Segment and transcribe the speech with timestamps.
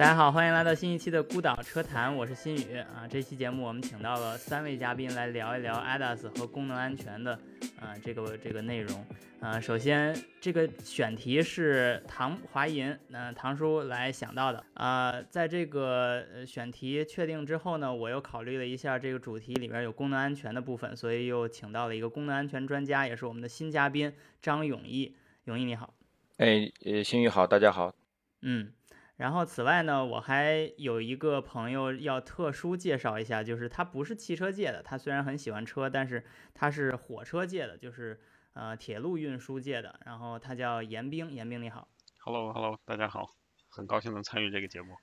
[0.00, 3.06] 大家好，欢迎来到新一期的孤岛车谈，我是新宇啊。
[3.06, 7.38] 这期节目我们请到了三位嘉宾来聊一聊 ADAS 和功能安全的
[7.78, 9.04] 啊这个这个内容
[9.40, 9.60] 啊。
[9.60, 15.20] 首先，这个选题是唐华银，那唐叔来想到的啊。
[15.28, 25.14] 在这个选题确定之后呢，我又考虑了一下这个主题里边有功能安全的部分，所以又请到了一个功能安全专家，也是我们的新嘉宾张永毅。
[25.44, 25.92] 永毅你好，
[26.38, 27.94] 哎，呃，新宇好，大家好，
[28.40, 28.72] 嗯。
[29.20, 36.24] 然后此外呢，我还有一个朋友要特殊介绍一下，就是他不是汽车界的，他虽然很喜欢车，但是
[36.54, 38.18] 他是火车界的，就是
[38.54, 40.00] 呃铁路运输界的。
[40.06, 41.86] 然后他叫严冰，严冰你好。
[42.20, 43.28] Hello，Hello，大家好，
[43.68, 44.96] 很高兴能参与这个节目。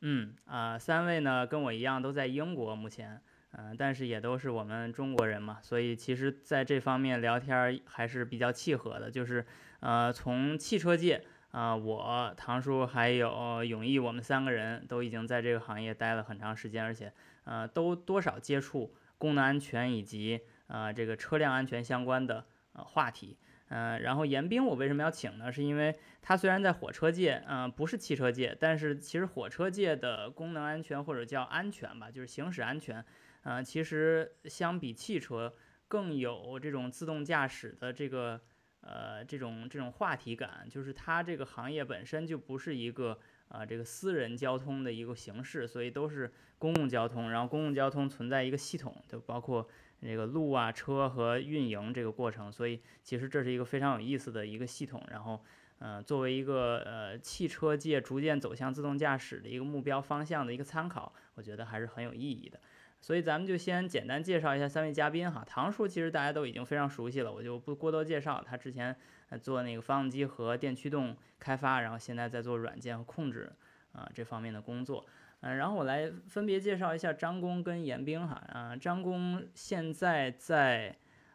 [0.00, 9.46] 嗯啊，三位呢跟我一样都在英国目前，嗯，但是也都是我们中国人嘛，所以其实在这方面聊天还是比较契合的，就是
[9.78, 11.24] 呃从汽车界。
[11.50, 17.12] 啊，我唐叔还有永毅，我们三个人都已经在这个行业待了很长时间，而且，
[17.42, 23.36] 呃，都多少接触功能安全以及呃这个车辆安全相关的呃话题。
[23.68, 25.50] 嗯，然后严冰我为什么要请呢？
[25.50, 33.04] 是因为他虽然在火车界，嗯，不是汽车界，但是其实火车界的功能安全或者叫安全吧，就是行驶安全，
[33.42, 35.52] 嗯，其实相比汽车
[35.88, 38.40] 更有这种自动驾驶的这个。
[38.82, 47.30] 呃，这种这种话题感，就是它这个行业本身就不是一个啊这个私人交通的一个形式，所以都是公共交通。
[47.30, 49.68] 然后公共交通存在一个系统，就包括
[50.00, 52.50] 这个路啊、车和运营这个过程。
[52.50, 55.02] 所以其实这是一个非常有意思的一个系统。
[55.10, 55.44] 然后，
[55.78, 62.58] 呃，作为一个呃汽车界逐渐走向自动驾驶的一个目标方向的一个参考，我觉得还是很有意义的。
[63.00, 65.42] 所以咱们就先简单介绍一下三位嘉宾哈。
[65.46, 68.44] 唐叔其实大家都已经非常熟悉了，我就不过多介绍。
[68.46, 68.94] 他之前
[69.40, 73.50] 做那个发动机和电驱动开发，然后现在在做软件和控制
[73.92, 75.06] 啊这方面的工作。
[75.40, 78.34] 嗯，然后我来分别介绍一下张工跟严兵哈。
[78.52, 80.94] 啊，张工现在在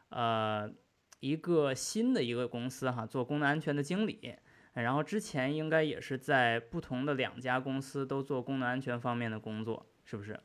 [0.09, 0.71] 呃
[1.19, 4.35] 一个新的一个公司哈做功能安全的经理，
[4.73, 10.39] 然后之前应该也是在不同的两家公司都做功能安全方面的工作，是不是？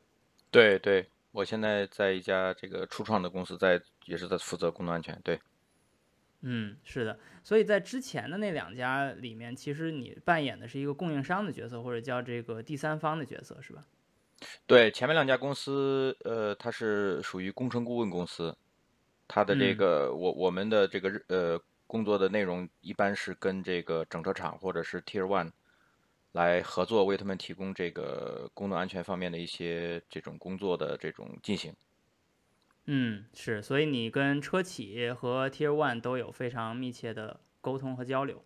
[0.51, 5.17] 对对，我现在在一家这个初创的公司，在也是在负责功能安全。
[5.23, 5.39] 对，
[6.41, 13.85] 嗯，是的，所以在之前的那两家里面，其实你扮演的是一个供应商的角色，或者叫这个第三方的角色，是吧？
[14.67, 18.57] 对，前面两家公司，呃，它是属于工程顾问公司，
[19.27, 25.51] 它的这个我我们的这个呃工作的内容一般是跟这个整车厂或者是 Tier One。
[26.33, 31.73] 来合作为他们提供这个功能安全方面的一些这种工作的这种进行。
[32.85, 38.43] 嗯，是，所以你跟车企和 Tier One 都有非常密切的沟通和交流。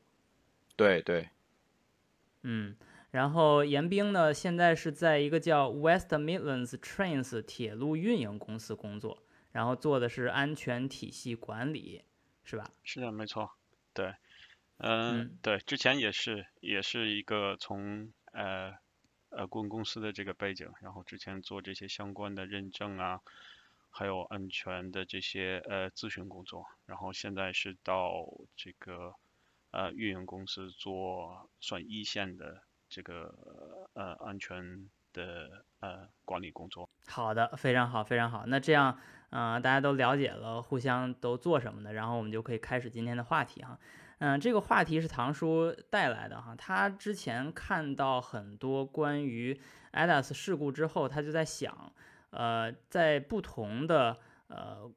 [0.75, 1.29] 对对。
[2.43, 2.75] 嗯，
[3.11, 12.03] 然后严兵呢，现在是在一个叫 West Midlands Trains 铁路运营公司工作，然后做的是安全体系管理，
[12.43, 12.69] 是吧？
[12.83, 13.49] 是的，没错，
[13.93, 14.13] 对。
[14.77, 18.73] 嗯，对，之前也是，也是一个从呃
[19.29, 23.21] 呃顾问公司的这个背景，然后之前做这些相关的认证啊，
[23.89, 28.27] 还有安全的这些呃咨询工作，然后现在是到
[28.57, 29.15] 这个
[29.71, 33.33] 呃运营公司做算一线的这个
[33.93, 36.89] 呃安全的呃管理工作。
[37.07, 38.45] 好的，非常好，非常好。
[38.47, 38.99] 那这样，
[39.29, 43.79] 嗯，大家都了解了互相都做什么的，然后我们就可以开始今天的话题哈。
[44.19, 46.55] 嗯，这个话题是唐叔带来的哈。
[46.55, 49.59] 他之前看到很多关于
[49.91, 51.91] ADAS 事故之后，他就在想，
[52.29, 54.17] 呃，在不同的
[54.47, 54.89] 呃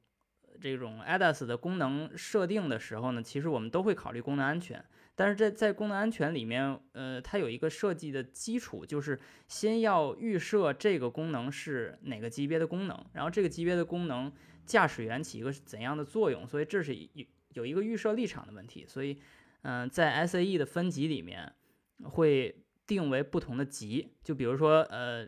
[0.60, 4.84] 这种 ADAS 的功能设定的时候呢，其实我们都会考虑功能安全。
[5.16, 9.18] 但是在在功能安全里面，呃，它有一个设计的基础，就是
[9.48, 14.32] 先要预设这个功能是哪个级别的功能，然后这个级别的功能
[14.64, 16.46] 驾驶员起一个怎样的作用。
[16.46, 17.26] 所以这是一。
[17.58, 19.18] 有一个预设立场的问题，所以，
[19.62, 21.52] 嗯，在 SAE 的分级里面
[22.04, 25.26] 会定为不同的级，就比如说，呃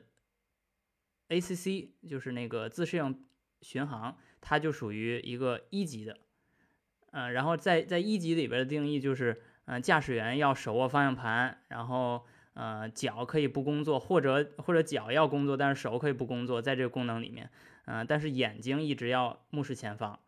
[1.29, 3.25] ，ACC 就是那个自适应
[3.63, 6.17] 巡航，它就属于一个一级的，
[7.11, 12.25] 嗯，然后在在一级里边的定义就是，嗯，驾驶员要手握方向盘，然后，
[12.55, 17.51] 呃，脚可以不工作，或者或者脚要工作，但是手可以不工作，在这个功能里面，
[17.87, 20.21] 嗯，但是眼睛一直要目视前方。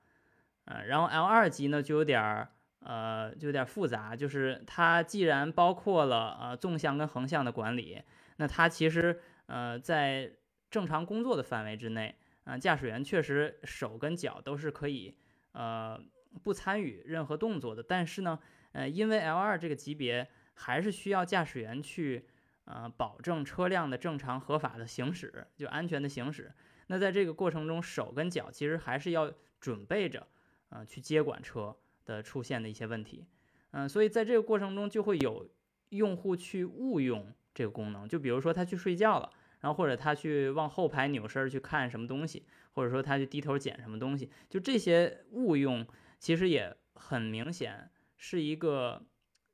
[0.87, 2.49] 然后 L 二级呢就有点儿，
[2.81, 8.03] 呃，就有点复杂，就是它既然包括了呃纵向跟横向的管理，
[8.37, 10.33] 那它其实呃在
[10.71, 12.15] 正常工作的范围之内，
[12.45, 15.17] 嗯，驾驶员确实手跟脚都是可以
[15.53, 16.01] 呃
[16.43, 17.83] 不参与任何动作的。
[17.83, 18.39] 但是呢，
[18.73, 22.27] 呃，因为 L2 这个级别还是需要驾驶员去
[22.65, 26.53] 呃保证车辆的正常合法的行驶，就安全的行驶。
[26.87, 30.27] 那在这个过程中，手跟脚其实还是要准备着，
[30.73, 33.27] 呃，去接管车的出现的一些问题。
[33.73, 35.49] 嗯，所以在这个过程中就会有
[35.91, 39.31] 用户去误用这个功能，就比如说他去睡觉了。
[39.61, 45.87] 然后或者他去往后排扭身去看什么东西，或者说他去低头捡什么东西，就这些误用，
[46.19, 49.01] 其实也很明显是一个，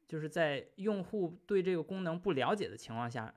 [0.06, 3.35] 就是在用户对这个功能不了解的情况下，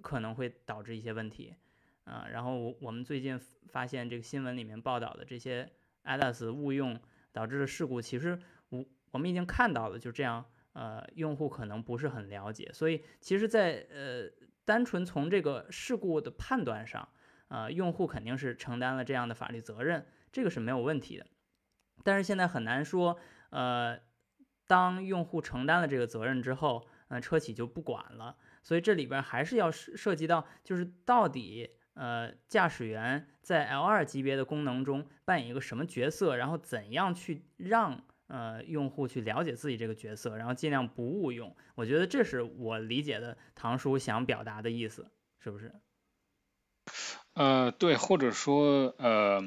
[0.00, 1.56] 可能会导致一些问题，
[2.04, 3.36] 啊，然后我们最近
[3.66, 5.68] 发现这个新闻里面报道的这些
[6.04, 7.00] ADAS 误用
[7.32, 8.38] 导致的事故，其实
[8.68, 14.30] 我我们已经看到了，就这样，呃，用户可能不是很了解，所以其实，在呃。
[14.64, 17.08] 单纯从这个事故的判断上，
[17.48, 21.26] 呃，用户肯定是承担了这样的法律责任，这个是没有问题的。
[22.04, 23.18] 但是现在很难说，
[23.50, 23.98] 呃，
[24.68, 28.36] 当用户承担了这个责任之后，呃，车企就不管了。
[28.62, 38.02] 所以这里边还是要涉涉及到，就是到底，呃，驾驶员在 L2 级别的功能中扮演一个什么角色，然后怎样去让。
[38.28, 41.54] 呃，用户去了解自己这个角色，然后尽量不误用。
[41.74, 45.74] 我觉得这是我理解的唐叔想表达的意思，是不是？
[47.34, 49.42] 呃，对，或者说，呃，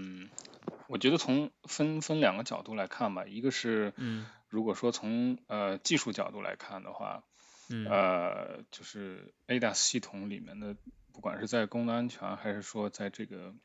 [0.87, 7.23] 我觉得从分分两个角度来看吧，一个是，嗯，如果说从呃技术角度来看的话，
[7.71, 10.75] 嗯，呃，就是 ADAS 系统里面的，
[11.15, 13.55] 不管是在功能安全，还是说在这个，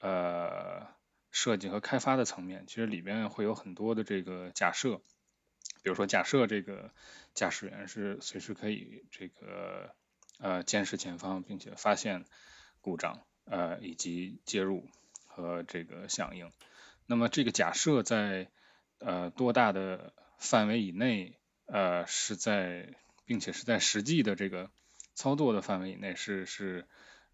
[0.00, 0.86] 呃。
[1.30, 4.96] 设计和开发的层面，其实里边会有很多的这个假设，
[5.82, 6.90] 比如说假设这个
[7.34, 9.94] 驾驶员是随时可以这个
[10.38, 12.24] 呃监视前方，并且发现
[12.80, 14.88] 故障呃以及介入
[15.26, 16.50] 和这个响应。
[17.04, 18.48] 那么这个假设在
[18.98, 22.94] 呃多大的范围以内呃是在，
[23.26, 24.70] 并且是在实际的这个
[25.18, 26.86] 操作的范围以内是是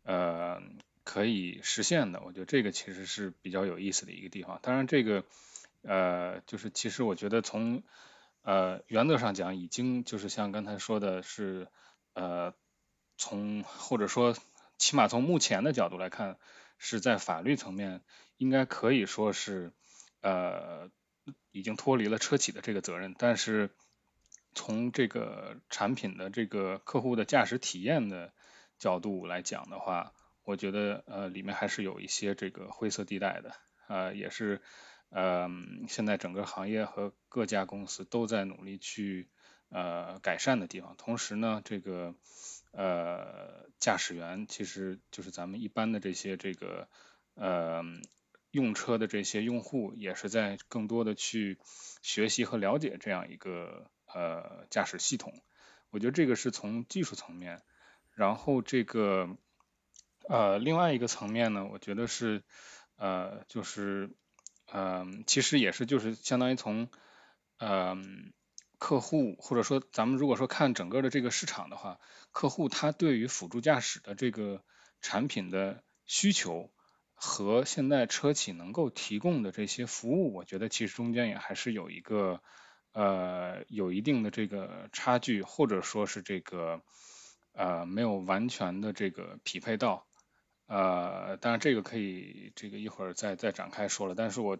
[0.03, 0.63] 呃。
[1.07, 4.59] 可以实现的，我觉得这个其实是比较有意思的一个地方。
[4.63, 5.23] 当然，这个
[5.83, 7.83] 呃，就是其实我觉得从
[8.41, 11.69] 呃原则上讲，已经就是像刚才说的是
[12.15, 12.55] 呃
[13.19, 14.35] 从或者说
[14.79, 16.39] 起码从目前的角度来看，
[16.79, 18.01] 是在法律层面
[18.39, 19.75] 应该可以说是
[20.23, 20.89] 呃
[21.53, 23.15] 已经脱离了车企的这个责任。
[23.19, 23.69] 但是
[24.55, 28.33] 从这个产品的这个客户的驾驶体验的
[28.79, 30.13] 角度来讲的话，
[30.45, 33.55] 我觉得呃里面还是有一些这个灰色地带的，
[33.89, 34.63] 呃也是
[35.11, 35.49] 呃
[35.89, 39.29] 现在整个行业和各家公司都在努力去
[39.71, 40.95] 呃改善的地方。
[40.97, 42.15] 同时呢，这个
[42.73, 46.89] 呃驾驶员其实就是咱们一般的这些这个
[47.35, 47.83] 呃
[48.51, 51.59] 用车的这些用户，也是在更多的去
[52.03, 55.43] 学习和了解这样一个呃驾驶系统。
[55.91, 57.61] 我觉得这个是从技术层面，
[58.15, 59.37] 然后这个。
[60.27, 62.43] 呃，另外一个层面呢，我觉得是，
[62.97, 64.09] 呃，就是，
[64.73, 66.89] 嗯，其实也是就是相当于从，
[67.59, 68.33] 嗯，
[68.79, 72.01] 客户或者说咱们如果说看整个的这个市场的话，
[72.33, 74.65] 客户他对于辅助驾驶的这个
[75.03, 76.73] 产品的需求
[77.13, 82.41] 和现在车企能够提供的这些服务，我觉得其实中间也还是有一个，
[82.95, 86.81] 呃，有一定的这个差距，或者说是这个，
[87.53, 90.07] 呃，没有完全的这个匹配到。
[90.67, 94.15] 呃，当然这个可以，这个一会儿再再展开说了。
[94.15, 94.59] 但是我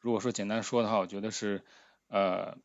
[0.00, 1.62] 如果说简单说的话，我觉得是
[2.08, 2.56] 呃，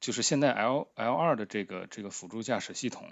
[0.00, 3.08] 就是现在 L L 二的这个这个辅助驾驶系统，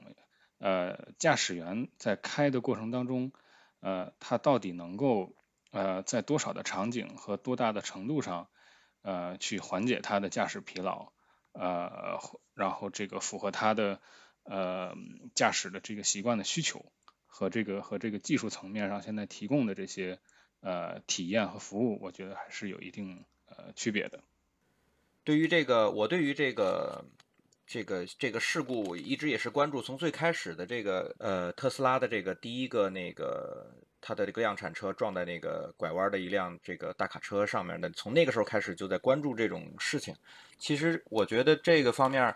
[0.59, 3.33] 呃，驾驶员在开的过程当中，
[3.81, 5.35] 呃，他到底能够
[5.71, 8.49] 呃在多少的场景和多大的程度上
[9.05, 11.13] 呃去缓解他的驾驶疲劳，
[11.53, 12.19] 呃，
[12.55, 14.01] 然后这个符合他的
[14.43, 14.97] 呃
[15.37, 16.85] 驾驶的这个习惯的需求。
[17.37, 20.21] 和这个和这个技术层面上现在提供的这些
[20.61, 24.23] 呃体验和服务，我觉得还是有一定呃区别的。
[25.25, 27.05] 对于这个，我对于这个
[27.67, 40.15] 这个这个事故一直也是关注，从最开始的这个呃特斯拉的这个第一个那个它的这个量产车撞在那个拐弯的一辆这个大卡车上面的，从那个时候开始就在关注这种事情。
[40.59, 42.35] 其实我觉得这个方面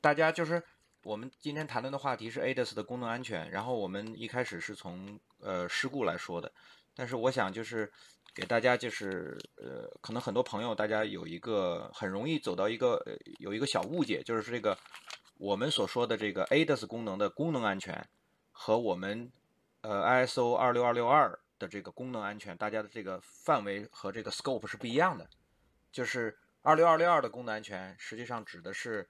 [0.00, 0.62] 大家就是。
[1.02, 6.50] 我们今天谈论的话题是 ADAS 的功能安全，然后我们一开始是从呃事故来说的，
[6.96, 7.88] 但是我想就是
[8.34, 14.76] 给大家就是呃，可能很多朋友大家有一个很容易走到一个呃有一个小误解，就是这个
[15.38, 18.04] 我们所说的这个 ADAS 功能的功能安全
[18.50, 19.30] 和我们
[19.86, 25.30] 呃 ISO 二六二六二的这个功能安全，大家的这个范围和这个 scope 是不一样的。
[25.92, 29.08] 就是二六二六二的功能安全，实际上指的是，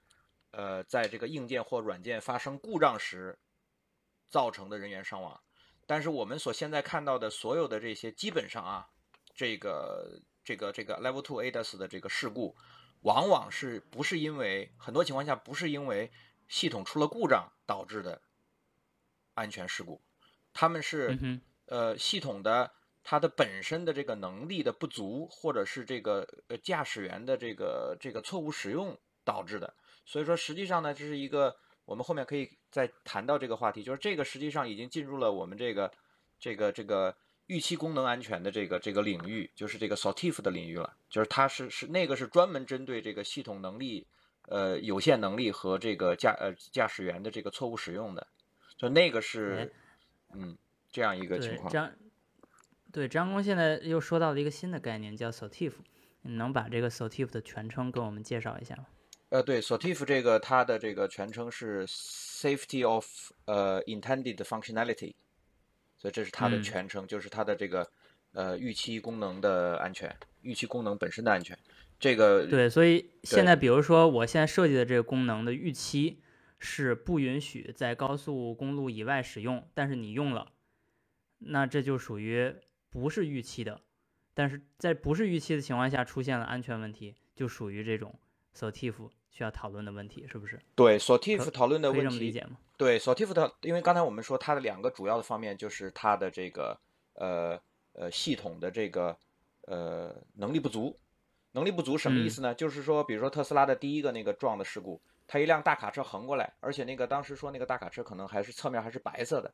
[0.51, 3.39] 呃，在这个硬件或软件发生故障时
[4.29, 5.41] 造成的人员伤亡。
[5.87, 8.87] 但是我们所现在看到的所有的这些，基本上啊，
[9.33, 12.55] 这个这个这个 Level Two ADAS 的这个事故，
[13.01, 16.11] 往往是不是因为很多情况下不是因为
[16.47, 18.21] 系统出了故障导致的
[19.33, 20.03] 安全事故，
[20.57, 21.17] 他们是
[21.67, 22.71] 呃系统的
[23.03, 29.73] 它的本身的这个能力的不足，或者是这个呃驾驶员的这个这个错误使用导致的。
[30.03, 31.55] 所以说实际上呢，这是一个。
[31.87, 35.89] 我们后面可以再谈到这个话题，就是这个实际上已经进入了我们这个
[36.37, 40.93] 这个这个预期功能安全的这个这个领域，就是这个 SOTIF 的领域了。
[41.09, 44.05] 就是它是是那个是专门针对这个系统能力
[44.49, 48.27] 呃有限能力和这个驾呃驾驶员的这个错误使用的，
[48.75, 49.73] 就那个是
[50.33, 50.57] 嗯
[50.91, 51.71] 这样一个情况。
[51.71, 51.91] 张
[52.91, 55.73] 对张工现在又说到了一个新的概念叫 SOTIF，
[56.21, 58.85] 你能把这个 SOTIF 的全称跟我们介绍一下吗？
[59.29, 63.05] 呃，对，SOTIF 这个它的这个全称是 Safety of
[63.45, 65.15] 呃 Intended Functionality，
[65.97, 67.89] 所以这是它的全称，就是它的这个
[68.31, 71.57] 呃预期功能的安全，预期功能本身的安全。
[71.99, 76.21] 这个对，所以现在比如说我现在设计的这个功能的预期
[76.59, 80.51] 是不允许在高速公路以外使用，但是你用了，
[81.39, 82.55] 那这就属于
[82.89, 83.81] 不是预期的，
[84.33, 88.19] 但是在不是预期的情况下出现了安全问题，就属于这种
[88.55, 89.09] SOTIF。
[89.29, 90.59] 需要讨论的问题是不是？
[90.73, 92.57] 对，SOTIF 讨论的问题，理解吗？
[92.75, 96.75] 对，SOTIF 的，因为刚才我们说它的两个主要的方面就是它的这个
[97.13, 97.61] 呃
[97.93, 99.15] 呃系统的这个
[99.67, 100.97] 呃能力不足，
[101.51, 102.55] 能力不足什么意思呢？
[102.55, 109.53] 就是说，比如说特斯拉的第一个那个撞的事故，它一辆大卡车横过来，而且那个当时说那个大卡车可能还是侧面还是白色的，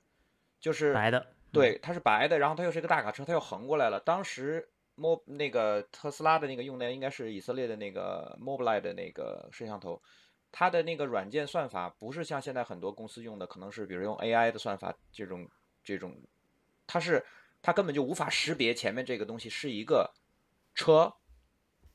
[0.59, 4.69] 就是白的，对，它是白的，然后它又是一个大卡车，它又横过来了，当时。
[4.95, 9.99] 摸那个特斯拉的那个用的应该是以色列的那个 Mobileye 的那个摄像头，
[10.51, 15.49] 它的那个软件算法不是像现在很多公司用的，可能是比如用 AI 的算法这种
[15.83, 16.15] 这种，
[16.85, 17.25] 它是
[17.63, 20.13] 它根本就无法识别前面这个东西是一个
[20.75, 21.11] 车，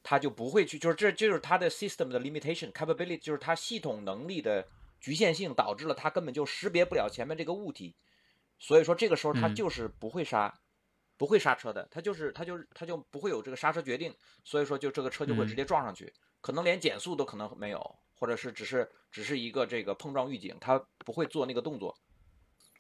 [0.09, 4.67] 它就不会去，就是这就是它的 system 的 limitation capability，就是它系统能力的
[4.99, 7.95] 局限性导致了它根本就识别不了前面这个物体，
[8.59, 10.55] 所以说这个时候它就是不会刹。
[11.19, 21.93] 不会刹车的，它就是它就是它就不会有这个刹车决定，所以说就这个车就会直接撞上去，可能连减速都可能没有，或者是只是只是一个这个碰撞预警，它不会做那个动作。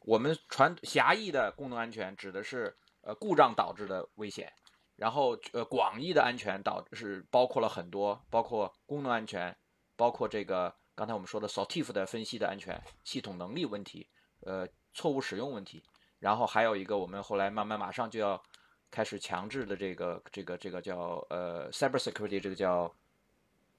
[0.02, 4.52] 我们传狭义的功能安全指的是呃故障导致的危险，
[4.98, 9.56] 然后呃广义的安全导是包括了很多，包括功能安全，
[9.94, 14.08] 包括这个刚才我们说的 SOTIF 的分析的安全系统能力问题，
[14.40, 15.82] 呃错误使用问题。
[16.18, 18.42] 然后还有一个，我们后来慢慢马上就要
[18.90, 22.92] 开始强制的这个这个这个叫呃 cyber security，这个叫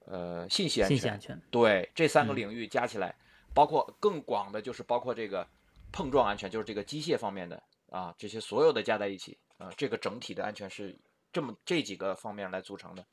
[0.05, 0.97] 呃信息安全。
[0.97, 3.13] 信息安全对，这三个领域加起来，
[3.53, 5.45] 包括更广的，就是包括这个
[5.91, 10.97] 碰撞安全，就是这个机械方面的啊，这些所有的加在一起啊，这个整体的安全是
[11.31, 13.05] 这么这几个方面来组成的。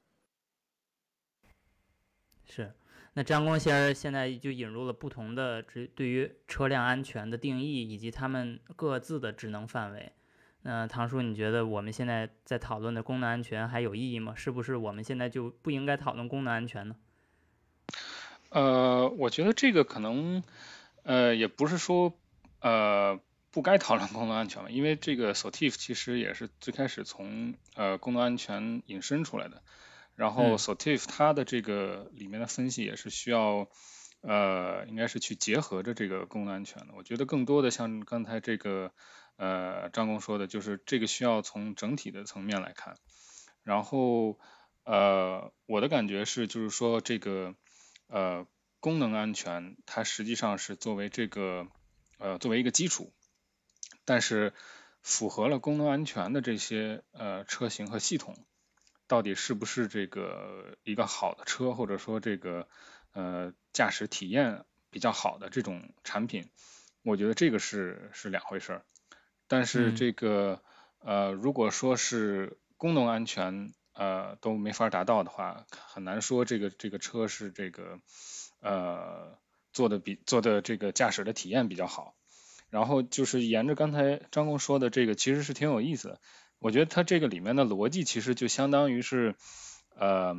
[2.45, 2.73] 是。
[3.15, 10.13] 那张光先生现在就引入了不同的这对于车辆安全的定义，以及他们各自的职能范围。
[10.61, 14.35] 那唐叔，你觉得我们现在在讨论的功能安全还有意义吗？
[14.35, 16.97] 是不是我们现在就不应该讨论功能安全呢？
[18.51, 20.43] 呃，我觉得这个可能，
[21.05, 22.13] 呃，也不是说
[22.61, 23.19] 呃
[23.57, 29.63] 不该讨论功能安全因为这个 SOTIF 其实也是最开始从呃功能安全引申出来的。
[30.15, 33.67] 然后 SOTIF 它的这个里面的分析也是需要，
[34.21, 36.89] 呃，应该是去结合着这个功能安全的。
[36.99, 38.93] 我觉得更多的像刚才这个，
[39.37, 42.99] 呃，张工说的，就是这个需要从整体的层面来看。
[43.63, 44.39] 然后，
[44.85, 47.55] 呃，我的感觉是，就是说这个，
[48.09, 48.47] 呃，
[48.81, 51.67] 功能安全它实际上是作为这个，
[52.19, 53.15] 呃，作为一个基础，
[54.07, 54.55] 但是
[55.03, 58.35] 符合了功能安全的这些呃车型和系统。
[59.09, 62.67] 到底是不是这个一个好的车，或者说这个
[63.13, 66.51] 呃驾驶体验比较好的这种产品，
[67.05, 68.85] 我觉得这个是是两回事儿。
[69.47, 70.61] 但是这个
[70.99, 78.01] 呃如果说是功能安全呃都没法达到的话，很难说这个这个车是这个
[78.61, 79.39] 呃
[79.73, 82.16] 做的比做的这个驾驶的体验比较好。
[82.71, 86.21] 然后就是沿着刚才张工说的这个，其实是挺有意思的。
[86.59, 89.35] 我觉得它这个里面的逻辑其实就相当于是，
[89.95, 90.35] 呃，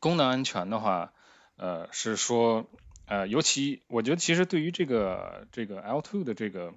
[0.00, 1.12] 功能安全的话，
[1.56, 2.66] 呃，是说，
[3.06, 6.74] 呃，尤其我觉得其实对于这个这个 L2 的这个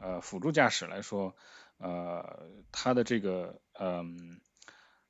[0.00, 1.34] 呃辅助驾驶来说，
[1.78, 4.40] 呃，它的这个嗯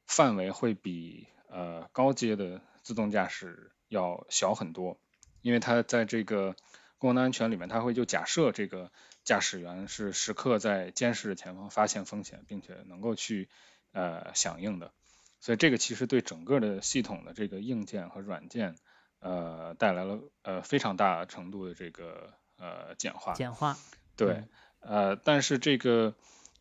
[0.07, 4.99] 范围会比呃高阶的自动驾驶要小很多，
[5.43, 6.57] 因为它在这个
[6.99, 8.91] 公共安全里面，它会就假设这个
[9.25, 13.49] 驾驶员是时刻在监视着前方，发现风险，并且能够去
[13.93, 14.93] 呃响应的，
[15.41, 18.77] 所以这个其实对整个的系统的这个硬件和软件
[19.21, 23.35] 呃带来了呃非常大程度的这个呃简化。
[23.35, 23.77] 简化。
[24.17, 24.45] 对，
[24.81, 26.15] 呃，但是这个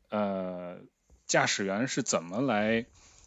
[0.10, 0.80] 呃
[1.25, 2.86] 驾驶员是怎么来，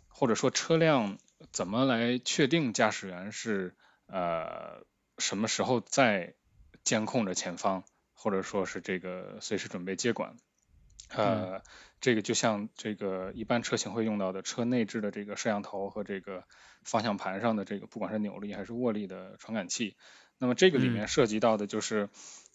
[0.08, 1.16] 或者说车辆
[1.50, 3.74] 怎么来确定驾驶员是
[4.06, 4.84] 呃
[5.16, 6.34] 什么时候在
[6.88, 10.36] 监控着前方，或者说是这个随时准备接管？
[11.10, 11.62] 呃，
[12.00, 16.44] 这个就像这个一般车型会用到的车内置的这个摄像头和这个
[16.82, 19.96] 方向盘上的这个不管是扭力还是握力的传感器，
[20.38, 22.08] 那么这个里面涉及到的就是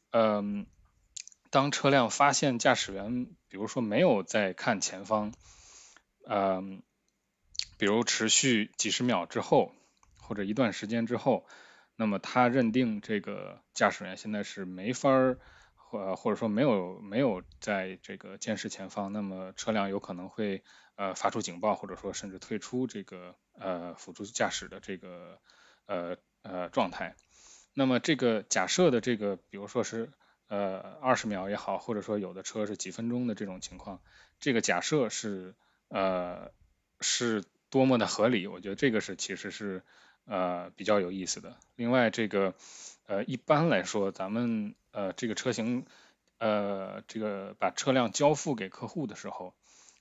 [0.10, 0.66] 嗯。
[1.54, 5.36] 当车辆发现驾驶员，比如说没有在看前方，
[6.28, 6.82] 嗯，
[7.78, 9.72] 比如持续几十秒之后，
[10.18, 11.46] 或者一段时间之后，
[11.96, 15.40] 那么他认定这个驾驶员现在是没法儿，
[15.76, 20.64] 或或者说没有没有在这个监视前方，那么车辆有可能会
[20.96, 25.40] 呃发出警报，或者说甚至退出这个呃辅助驾驶的这个
[25.86, 27.16] 呃呃状态。
[27.74, 30.12] 那么这个假设的这个，比如说是。
[30.50, 34.02] 呃，二十秒也好，或者说有的车是几分钟的这种情况，
[34.40, 35.56] 这个假设是
[35.88, 36.52] 呃
[37.00, 39.82] 是多么的合理，我觉得这个是其实是
[40.26, 41.58] 呃比较有意思的。
[41.76, 42.54] 另外，这个
[43.06, 45.86] 呃一般来说，咱们呃这个车型
[46.40, 49.54] 呃这个把车辆交付给客户的时候，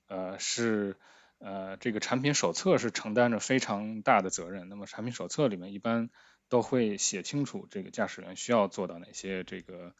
[0.08, 0.96] 呃是
[1.38, 4.68] 呃这个产品手册是承担着非常大的责任。
[4.68, 6.10] 那么产品手册里面一般
[6.48, 9.94] 都会写清楚这个驾驶员需要做到哪些这个。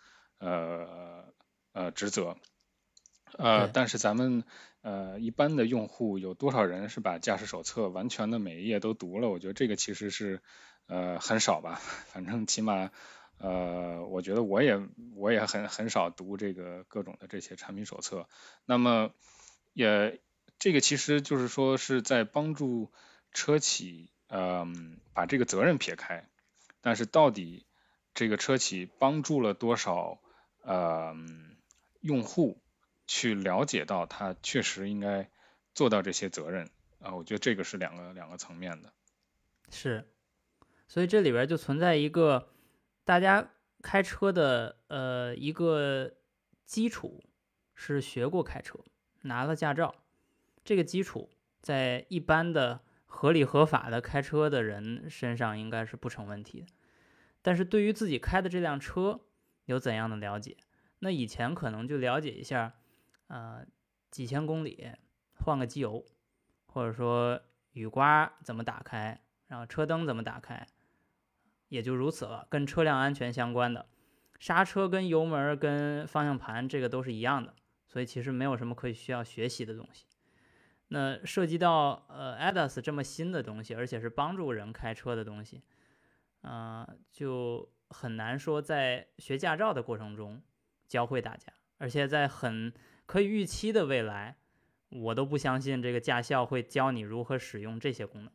[0.45, 1.33] 呃
[1.73, 2.37] 呃职责，
[3.39, 4.45] 呃，但是咱们
[4.83, 9.29] 呃一般的用户有多少人是把驾驶手册完全的每一页都读了？
[9.29, 10.41] 我觉得这个其实是
[10.87, 11.81] 呃很少吧，
[12.12, 12.90] 反正起码
[13.38, 14.81] 呃我觉得我也
[15.16, 18.29] 我也很很少读这个各种的这些产品手册。
[18.66, 19.11] 那么
[19.73, 20.21] 也
[20.59, 22.92] 这个其实就是说是在帮助
[23.33, 26.29] 车企嗯把这个责任撇开，
[26.81, 27.66] 但是到底
[28.14, 30.21] 这个车企帮助了多少？
[30.64, 31.12] 呃，
[32.01, 32.62] 用户
[33.12, 35.29] 去了解到他确实应该
[35.75, 38.90] 做到这些责任啊，我觉得这个是两个两个层面的。
[39.70, 40.09] 是，
[40.88, 42.48] 所以这里边就存在一个
[43.05, 43.51] 大家
[43.83, 46.14] 开车的呃一个
[46.64, 47.22] 基础
[47.75, 48.79] 是学过开车，
[49.20, 49.94] 拿了驾照，
[50.64, 51.29] 这个基础
[51.61, 56.66] 在一般的合理合法的开车的人身上应该是不成问题的，
[57.42, 59.20] 但是对于自己开的这辆车。
[59.66, 60.57] 有怎样的了解？
[60.98, 62.75] 那以前可能就了解一下，
[63.33, 63.64] 呃，
[64.11, 64.87] 几千公里
[65.37, 66.05] 换个机油，
[66.66, 67.40] 或者说
[67.73, 70.66] 雨刮怎么打开，然后车灯怎么打开，
[71.68, 72.47] 也就如此了。
[72.51, 73.87] 跟车辆安全相关的，
[74.38, 77.55] 刹车跟油门跟方向盘这个都是一样的，
[77.87, 80.05] 所以其实没有什么可以需要学习的东西。
[80.88, 85.62] 那涉及到呃 ADAS 这么新的东西，而且是帮助人开车的东西，
[86.42, 87.73] 啊，就。
[87.95, 90.40] 很难说在学驾照的过程中
[90.88, 92.73] 教会大家，而且在很
[93.12, 94.38] 可以预期的未来，
[94.88, 98.33] 我都不相信这个驾校会教你如何使用这些功能。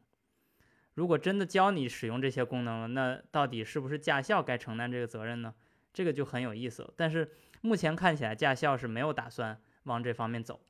[0.94, 5.56] 如果真的教你使用这些功能了，那到底是不是驾校该承担这个责任呢？
[5.96, 6.94] 这个就很有意思了。
[6.96, 7.28] 但是
[7.62, 10.62] 目前看起来，驾校是没有打算往这方面走。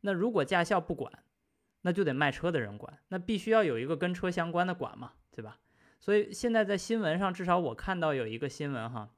[0.00, 1.12] 那如果驾校不管，
[1.82, 5.58] 那就得卖车的人管，那必须要有一个跟车相关的管嘛，对吧？
[6.00, 9.10] 所以现在在新闻上，至少我看到有一个新闻哈，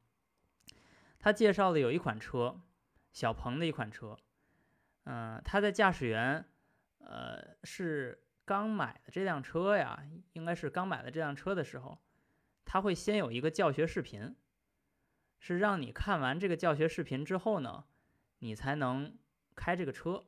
[1.20, 2.60] 他介绍了有一款车，
[3.12, 4.16] 小鹏的一款车，
[5.04, 6.44] 嗯，他的驾驶员，
[6.98, 11.98] 呃，是刚买的这辆车呀，应该是刚买的这辆车的时候，
[12.64, 14.34] 他会先有一个教学视频，
[15.38, 17.84] 是让你看完这个教学视频之后呢，
[18.38, 19.16] 你才能
[19.54, 20.24] 开这个车，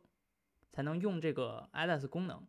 [0.70, 2.46] 才能用这个 ADAS 功能，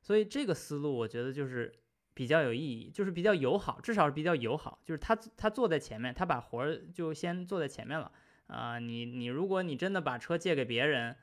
[0.00, 1.74] 所以这个思路我觉得就是。
[2.12, 4.82] 比较有意义，就是比较友好，至少是比较友好。
[4.84, 8.12] 就是他他坐在前面，他把活儿就先坐在前面了
[8.48, 8.78] 啊。
[8.78, 11.16] 你你如果你真的把车借给别人，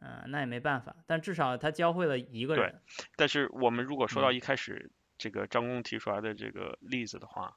[0.00, 0.96] 嗯，那也没办法。
[1.06, 2.72] 但至少他教会了一个人。
[2.72, 3.06] 对。
[3.16, 7.56] 但是我们如果说到一开始这个张工提出来的这个例子的话，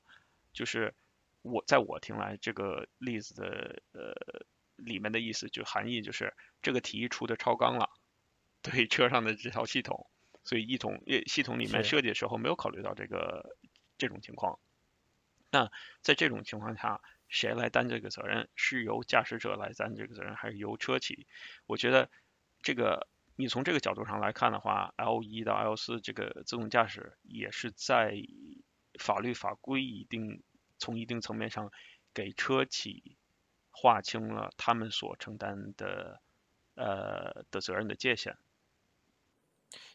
[0.54, 0.94] 就是
[1.42, 7.90] 我在我听来，这个例子的呃里面的意思就含义就是这个题出的超纲了，
[8.62, 10.08] 对车上的这套系统。
[10.46, 13.56] 所以，一统系系统里面设计的时候没有考虑到这个
[13.98, 14.60] 这种情况。
[15.52, 18.50] 那在这种情况下，谁来担这个责任？
[18.54, 21.28] 是由驾驶者来担这个责任，还是由车企？
[21.66, 22.10] 我觉得
[22.64, 28.16] 这个你从这个角度上来看的话，L 一到 L 四这个自动驾驶也是在
[28.98, 30.42] 法律法规一定
[30.80, 31.72] 从一定层面上
[32.14, 33.18] 给车企
[33.70, 36.22] 划清了他们所承担的
[36.76, 38.38] 呃的责任的界限。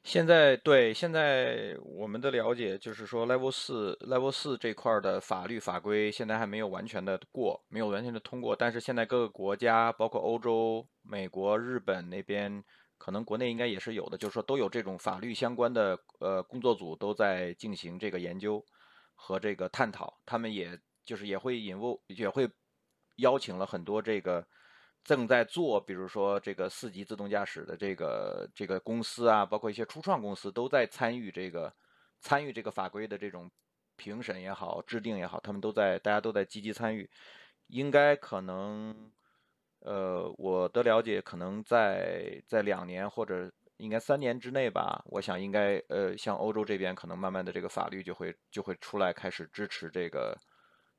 [0.04, 8.56] 现在对现在我们的了解就是说，Level 四 Level 四这块的法律法规现在还没有完全的过，没有完全的通过。
[8.56, 12.64] 但是现在各个国家，包括欧洲、美国、日本那边，
[12.96, 18.64] 可能国内应该也是有的，就是说都有这种法律相关的呃工作组都在进行这个研究
[19.14, 20.18] 和这个探讨。
[20.24, 22.48] 他们也就是也会引入，也会
[23.16, 24.46] 邀请了很多这个。
[25.04, 31.72] 正在做，比如说这个四级自动驾驶的这个这个公司啊，包括一些初创公司都在参与这个
[32.20, 33.50] 参与这个法规的这种
[33.96, 37.08] 评审也好、制定也好，他们都在大家都在积极参与。
[37.68, 39.10] 应该可能，
[39.80, 45.02] 呃，我的了解可能在在两年或者应该三年之内吧。
[45.06, 50.38] 我想应该呃，像欧洲这边可能慢慢的这个法律就会就会出来开始支持这个。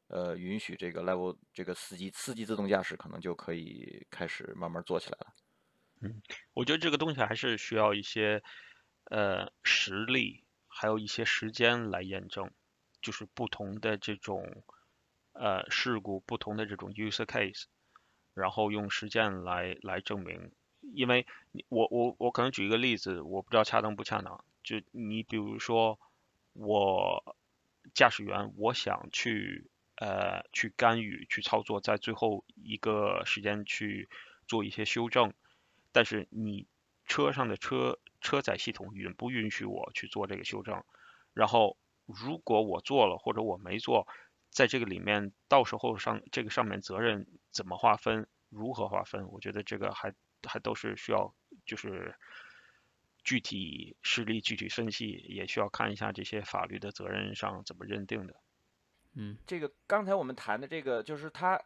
[0.09, 5.33] 呃，允许这个 level 这个四级四级自动驾驶可能就可以开始慢慢做起来了。
[6.01, 6.21] 嗯，
[6.53, 8.41] 我觉得这个东西还是需要一些
[9.03, 12.49] 呃实力，还有一些时间来验证，
[13.03, 14.63] 就是不同的这种
[15.33, 17.65] 呃事故，不同的这种 user case，
[18.33, 20.51] 然后用实践来来证明。
[20.95, 21.27] 因为
[21.67, 25.99] 我我我可能举一个例子，我不知道恰当不恰当，就你比如说
[26.53, 27.37] 我
[27.93, 29.69] 驾驶员，我想去。
[29.99, 34.07] 呃，去干预、去操作，在最后一个时间去
[34.47, 35.33] 做一些修正，
[35.91, 36.67] 但是你
[37.05, 40.81] 车上的车车载系统允不允许我去做这个修正？
[41.33, 44.07] 然后如果我做了或者我没做，
[44.49, 49.27] 在这个里面到时候上这个上面责任怎么划分、如何划分？
[49.27, 50.13] 我觉得这个还
[50.47, 51.35] 还都是需要
[51.65, 52.15] 就是
[53.25, 58.33] 具体事例具体分析，也需要看一下这些法律的责任上怎么认定的。
[59.15, 61.59] 嗯，这个刚才我们谈的这个，就是它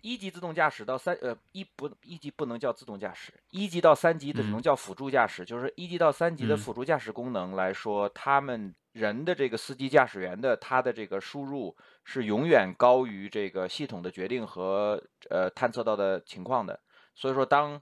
[0.00, 16.80] 一级自动驾驶到三呃一不一级不能叫自动驾驶，一级到三级的只能叫辅助驾驶，就是一级到三级的辅助驾驶功能来说，他们人的这个司机驾驶员的他的这个输入是永远高于这个系统的决定和呃探测到的情况的，
[17.14, 17.80] 所以说当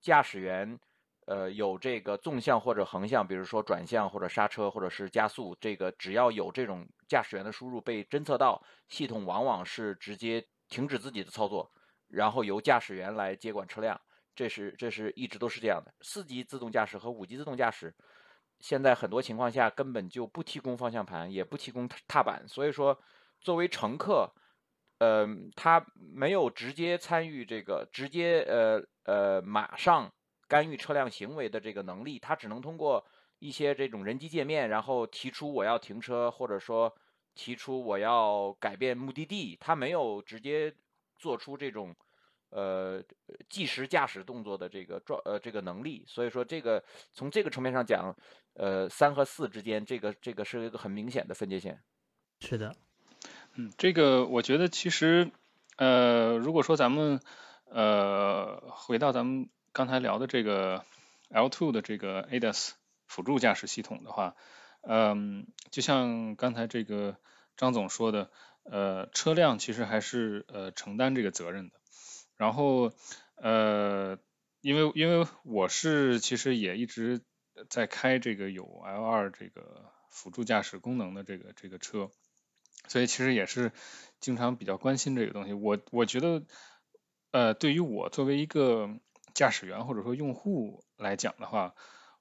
[0.00, 0.78] 驾驶员。
[1.26, 11.72] 呃，有这个纵向或者横向，比如说转向或者刹车或者是加速，这个只要有这种驾驶员的输入被侦测到，系统往往是直接停止自己的操作，
[12.08, 13.98] 然后由驾驶员来接管车辆。
[14.34, 15.94] 这是这是一直都是这样的。
[16.02, 17.94] 四级自动驾驶和五级自动驾驶，
[18.60, 22.98] 现在很多情况下根本就不提供方向盘，也不提供踏板，所以说
[23.40, 24.30] 作为乘客，
[24.98, 30.12] 呃，他没有直接参与这个，直接呃呃马上。
[30.48, 33.04] 干预车辆行为的这个能力，它只能通过
[33.38, 36.94] 一些这种人机界面，然后提出我要停车，或者说
[37.34, 40.74] 提出我要改变目的地，它没有直接
[41.18, 41.94] 做出这种
[42.50, 43.02] 呃
[43.48, 46.04] 计时驾驶动作的这个状呃这个能力。
[46.06, 48.14] 所以说，这个从这个层面上讲，
[48.54, 51.82] 呃，三和四之间，这个这个是一个很明显的分界线。
[52.40, 52.76] 是的，
[53.54, 55.30] 嗯，这个我觉得其实
[55.76, 57.20] 呃，如果说咱们
[57.64, 59.48] 呃回到咱们。
[59.74, 60.84] 刚才聊的这个
[61.30, 62.70] L2 的这个 ADAS
[63.06, 64.36] 辅助驾驶系统的话，
[64.82, 67.16] 嗯，就像刚才这个
[67.56, 68.30] 张总说的，
[68.62, 71.74] 呃，车辆其实还是呃承担这个责任的。
[72.36, 72.92] 然后
[73.34, 74.16] 呃，
[74.60, 77.20] 因为因为我是其实也一直
[77.68, 82.12] 在开这个有 L2 这个辅助驾驶功能的这个这个车，
[82.86, 83.72] 所以其实也是
[84.20, 85.52] 经常比较关心这个东西。
[85.52, 86.44] 我我觉得
[87.32, 88.88] 呃，对于我作为一个
[89.34, 91.74] 驾驶员或者说用户来讲的话，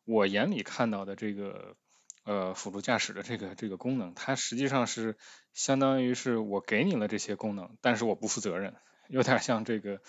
[0.04, 1.78] 我眼里看到的这个
[2.26, 5.16] 呃辅助驾驶的这个这个功能，它实际上是
[5.54, 8.76] 相当于是我给你了这些功能，但是我不负责任，
[9.08, 10.02] 有点像这个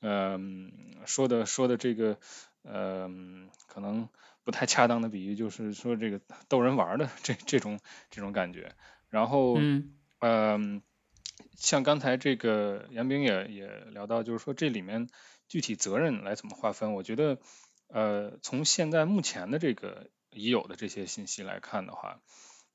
[0.00, 0.70] 嗯
[1.04, 2.16] 说的说的这个
[2.62, 4.08] 嗯可能
[4.44, 8.72] 不太恰当的比喻，就是说这个逗人玩的这这种这种感觉。
[9.10, 9.58] 然后
[10.20, 10.80] 嗯
[11.56, 15.08] 像刚才这个杨冰也也聊到，就是说这里面。
[15.52, 16.94] 具体责任来怎么划分？
[16.94, 17.36] 我觉得，
[17.88, 22.22] 呃，从现在目前的这个已有的这些信息来看的话，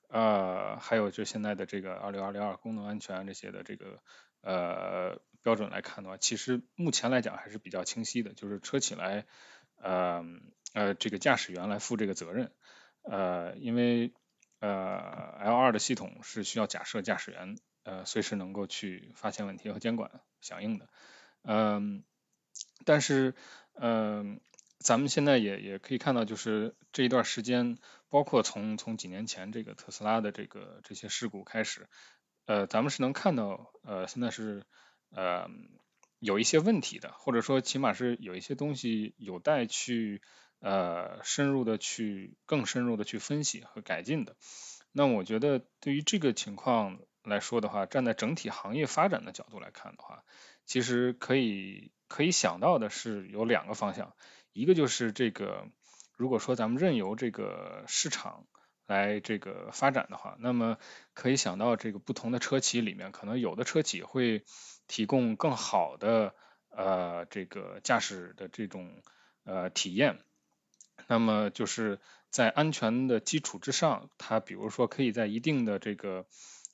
[0.10, 4.00] 呃，还有就现在的这个二六二零二功能安全这些的这个
[4.42, 9.26] 呃标准来看的话，其实目前来讲还是比较清晰的，就是车企来，
[9.78, 10.24] 呃
[10.76, 12.52] 呃，这个驾驶员来负这个责任，
[13.02, 14.14] 呃，因为
[14.60, 15.00] 呃
[15.40, 20.12] L 二的系统是需要假设驾驶员呃随时能够去发现问题和监管
[20.42, 20.88] 响应的，
[21.42, 22.04] 嗯。
[22.86, 23.36] 但是，
[23.74, 24.40] 嗯，
[24.80, 27.78] 咱们现在也也可以看到，就是这一段时间，
[28.10, 31.88] 包括从从几年前这个特斯拉的这个这些事故开始，
[32.46, 34.64] 呃，咱们是能看到，呃，现在是
[35.12, 35.50] 呃
[36.20, 40.22] 有一些问题的，或者说起码是有一些东西有待去
[40.60, 44.36] 呃深入的去更深入的去分析和改进的。
[44.92, 50.24] 那我觉得对于这个情况来说的话，站在整体行业发展的角度来看的话，
[50.68, 54.14] 其实可以可以想到的是有两个方向。
[54.54, 55.68] 一个就是这个，
[56.16, 58.46] 如果说咱们任由这个市场
[58.86, 60.78] 来这个发展的话，那么
[61.14, 64.44] 可以想到这个不同的车企里面，可能有的车企会
[64.88, 66.34] 提供更好的
[66.70, 69.04] 呃这个驾驶的这种
[69.44, 70.20] 呃体验，
[71.08, 72.00] 那么就是
[72.30, 76.26] 在安全的基础之上，它比如说可以在一定的这个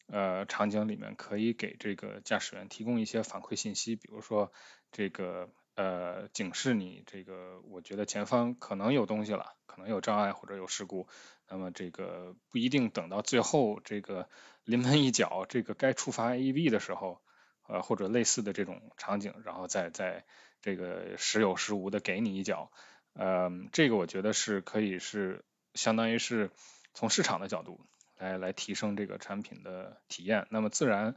[0.07, 4.51] 呃场景里面，可以给这个驾驶员提供一些反馈信息，比如说
[4.91, 5.49] 这个。
[5.75, 11.07] 呃，警示你这个，我觉得前方可能有东西了，可能有障碍或者有事故，
[11.49, 14.29] 那么这个不一定等到最后这个
[14.65, 17.23] 临门一脚，这个该触发 AEB 的时候，
[17.67, 20.25] 呃或者类似的这种场景，然后再再
[20.61, 22.71] 这个时有时无的给你一脚，
[23.13, 26.51] 呃，这个我觉得是可以是相当于是
[26.93, 27.81] 从市场的角度
[28.23, 31.15] 来来提升这个产品的体验，那么自然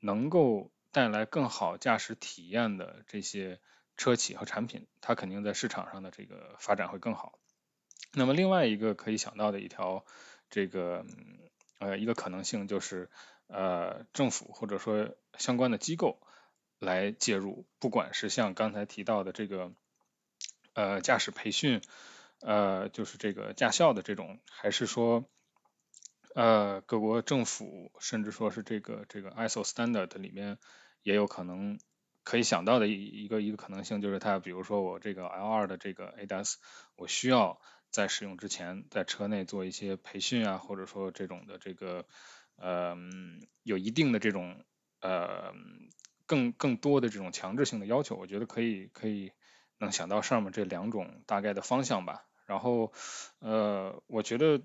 [0.00, 3.60] 能够带来更好驾驶体验的这些。
[3.96, 7.38] 车企和产品，它肯定在市场上的这个发展会更好。
[8.12, 10.04] 那么另外一个可以想到的一条
[10.50, 11.06] 这个
[11.78, 13.08] 呃一个可能性就是
[13.46, 16.18] 呃政府或者说相关的机构
[16.80, 19.70] 来介入，不管是像刚才提到的这个
[20.72, 21.80] 呃驾驶培训
[22.40, 25.24] 呃就是这个驾校的这种，还是说
[26.34, 30.58] 呃各国政府甚至说是这个这个 ISO standard 里面
[31.02, 31.78] 也有可能。
[32.26, 36.54] 可以想到的一一个一个可能性就是，它比如说我这个 L2 的这个 ADAS，
[36.96, 42.06] 我需要在使用之前在车内做一些培训啊，或者说这种的这个
[42.56, 42.96] 呃
[43.62, 44.64] 有一定的这种
[45.02, 45.52] 呃
[46.24, 49.30] 更更多的这种强制性的要求，我觉得可以可以
[49.76, 52.24] 能想到上面这两种大概的方向吧。
[52.46, 52.94] 然后
[53.40, 54.62] 呃我觉得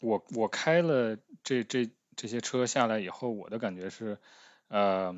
[0.00, 4.18] 我我开了这这这些车下来以后，我的感觉是
[4.68, 5.14] 呃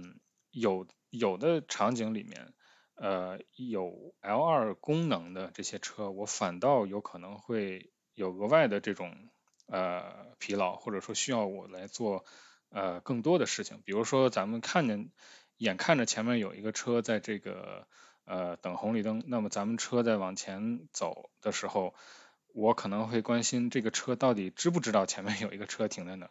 [0.50, 0.86] 有。
[1.10, 2.52] 有的场景里面，
[2.94, 9.30] 呃，有 L 二功能的这些车，我反倒有可能会有额外的这种
[9.68, 12.26] 呃疲劳，或者说需要我来做
[12.68, 13.80] 呃更多的事情。
[13.86, 15.10] 比如说，咱们看见
[15.56, 17.88] 眼看着前面有一个车在这个
[18.26, 21.94] 呃等红绿灯，那么咱们车在往前走的时候，
[22.58, 26.28] 我可能会关心这个车到底知不知道前面有一个车停在那，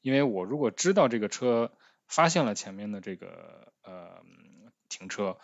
[0.00, 1.72] 因为我如果知道这个车。
[2.08, 4.22] 发现了前面的这个呃
[4.88, 5.38] 停车，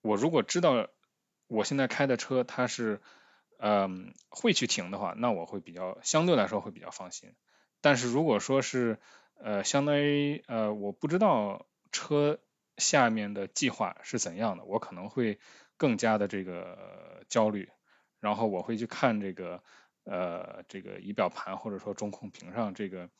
[0.00, 0.88] 我如果知道
[1.46, 3.00] 我现在开的车它是
[3.58, 7.32] 嗯会去停的话，那我会比较相对来说会比较放心。
[7.80, 8.98] 但是如果说是
[9.36, 12.40] 呃相当于呃我不知道车
[12.76, 15.38] 下面的计划是怎样的，我可能会
[15.76, 17.70] 更加的这个焦虑，
[18.22, 19.62] 然后我会去看这个
[20.04, 23.10] 呃这个仪表盘或者说中控屏上这个。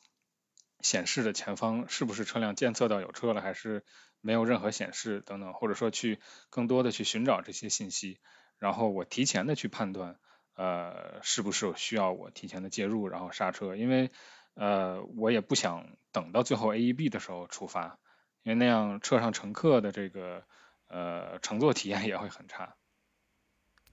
[0.80, 3.84] 显示的前方是不是车辆监测到有车了，还是
[4.20, 6.18] 没有任何显示等等，或者说去
[6.50, 8.18] 更多的去寻找这些信息，
[8.58, 10.18] 然后我提前的去判断，
[10.56, 14.10] 呃，是不是需要我提前的介入，然后刹车，因为
[14.54, 18.00] 呃，我也不想等到最后 AEB 的时候出发，
[18.42, 20.44] 因为那样车上乘客的这个
[20.88, 22.74] 呃乘坐体验也会很差。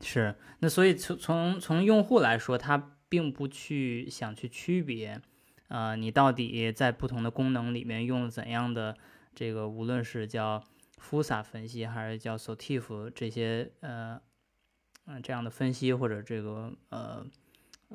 [0.01, 5.21] 是，那所以从从从用户来说，他并不去想去区别。
[5.67, 8.97] 呃，你到底在不同的功能里面用了怎样的
[9.35, 10.63] 这个，无论是叫
[10.99, 14.19] FUSA 分析，还是叫 SOTIF 这些呃
[15.05, 17.23] 嗯这样的分析或者这个呃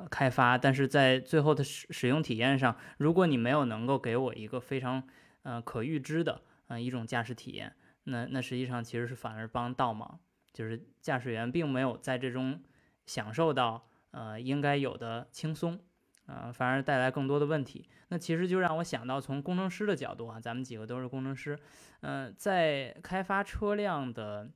[0.09, 5.03] 开发，但是在最后的使使用体验上，如果你没有能够给我一个非常
[5.43, 10.21] 呃可预知的嗯一种驾驶体验，那那实际上其实是反而帮倒忙，
[10.55, 12.63] 就是驾驶员并没有在这中
[13.05, 15.79] 享受到呃应该有的轻松。
[16.27, 17.87] 啊，反而带来更多的问题。
[18.09, 21.55] 那其实就让我想到，从工程师的角度啊，咱们几个都是工程师，
[22.01, 24.51] 嗯，在开发车辆的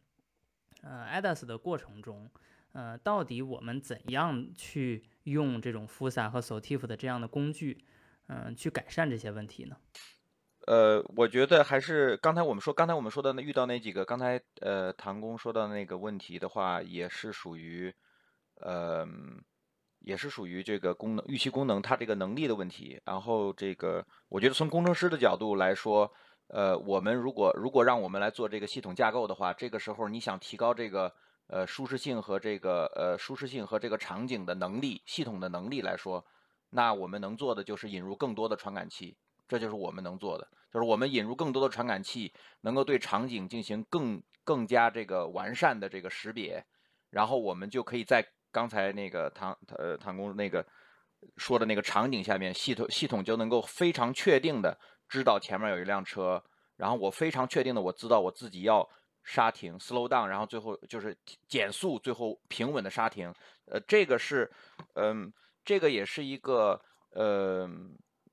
[0.80, 2.30] 呃 ADAS 的过程中，
[2.72, 7.84] 呃，到底我们怎样去用这种 FUSA 和 SOTIF 的这样的工具，
[8.28, 9.76] 嗯，去改善这些问题呢？
[10.68, 17.94] 呃，我觉得还是刚才我们说，刚才我们说的那遇到那几个，刚才呃唐工说到那个问题的话，也是属于
[18.60, 19.06] 呃。
[20.00, 23.00] 也是属于这个功能预期功能它这个能力的问题。
[23.04, 26.10] 然后这个，我觉得从工程师的角度来说，
[26.46, 31.12] 呃，我们如果如果让我们来做这个系统架构的话，这个时候你想提高这个
[31.48, 36.24] 呃舒适性和这个呃舒适性和这个场景的能力、系统的能力来说，
[36.70, 39.16] 那我们能做的就是引入更多的传感器，
[39.48, 46.62] 这就是我们能做的，就是我们引入更多的传感器，能够对场景进行更更加这个完善的这个识别，
[47.10, 50.64] 然后我们就可以在刚才那个唐呃唐工那个
[51.38, 56.44] 说的那个场景下面，系统系统就能够非常确定的知道前面有一辆车，
[56.76, 58.88] 然后我非常确定的我知道我自己要
[59.24, 61.16] 刹停 slow down，然后最后就是
[61.48, 63.34] 减速，最后平稳的刹停，
[63.64, 64.50] 呃，这个是
[64.94, 65.32] 嗯。
[65.64, 66.80] 这个也是一个，
[67.10, 67.68] 呃，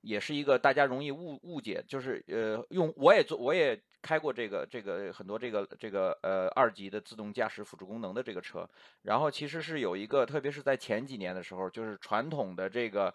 [0.06, 8.70] 也是一个大家容易误误解，就是呃，用我也做，我也开过这个这个很多这个这个呃二级的自动驾驶辅助功能的这个车，
[9.02, 13.14] 然后其实是有一个，特别是在前几年的时候，就是传统的这个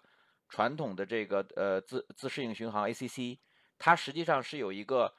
[0.49, 3.39] 传统的这个呃自自适应巡航 ACC，
[3.79, 5.13] 它实际上是有一个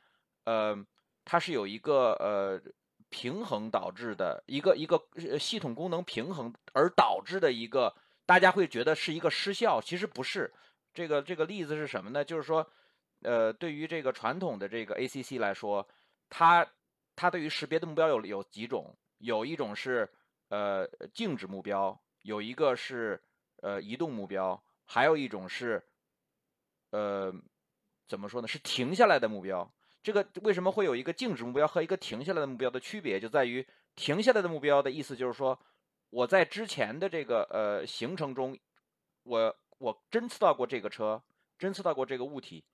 [0.45, 0.77] 呃，
[1.25, 2.61] 它是有一个呃
[3.09, 5.01] 平衡导致的一个一个
[5.41, 7.95] 系统功能平衡而导致的一个。
[8.25, 10.51] 大家会觉得是一个失效，其实不是。
[10.95, 12.25] 这个这个例子是什么呢？
[12.25, 12.67] 就是说，
[13.23, 15.87] 呃，对于这个传统的这个 ACC 来说，
[16.29, 16.67] 它
[17.17, 20.09] 它对于识别的目标有有几种，有一种是
[20.49, 23.23] 呃静止目标，有一个是
[23.63, 25.83] 呃移动目标，还有一种是
[26.91, 27.33] 呃
[28.07, 28.49] 怎么说呢？
[28.49, 29.73] 是停下来的目标。
[30.03, 33.19] 这个为什么会有一个静止目标和一个停下来的目标的区别？
[33.21, 35.59] 就在于停下来的目标的意思就是说。
[36.15, 38.55] 我在之前的这个呃行程中，
[39.23, 41.21] 我我侦测到过这个车，
[41.59, 42.65] 侦测到过这个物体，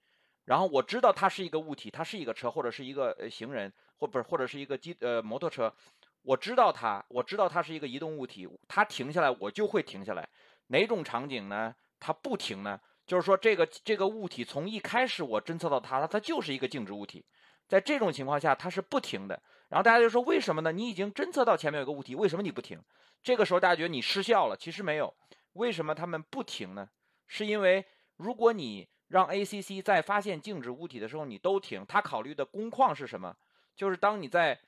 [0.44, 5.74] 然后我知道它是一个物体，它是一个车或者是一个呃行人或不是或者是一个机呃摩托车，
[6.20, 10.28] 我知道它，我知道它是一个移动物体，它停下来我就会停下来。
[10.66, 11.74] 哪种场景呢？
[11.98, 12.78] 它不停呢？
[13.06, 17.24] 就是说这个这个物体从一开始我侦测到它，它就是一个静止物体，
[17.66, 19.42] 在这种情况下它是不停的。
[19.70, 20.72] 然后大家就说为什么呢？
[20.72, 22.78] 你已经侦测到前面有个物体，为什么你不停？
[23.22, 25.14] 这个时候大家觉得你失效了，其实没有。
[25.54, 26.88] 为什么他们不停呢？
[27.28, 27.86] 是因为
[28.16, 33.36] 如果你让 ACC 在发现静止物体的时候你都停，它考虑的工况是什么？
[33.76, 34.58] 就是当你在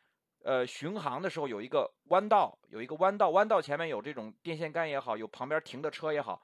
[0.44, 6.42] 呃巡航的时候有一个弯道，有一个弯道，弯道前面有这种电线杆也好，有旁边停的车也好，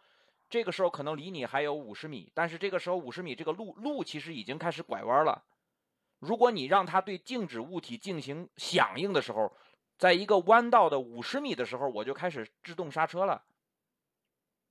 [0.51, 5.45] 这个时候可能离你还有五十米，但是这个时候五十米这个路路其实已经开始拐弯了。
[6.19, 9.53] 如果你让它对静止物体进行响应的时候，
[9.97, 13.43] 在一个弯道的五十米的时候，我就开始制动刹车了。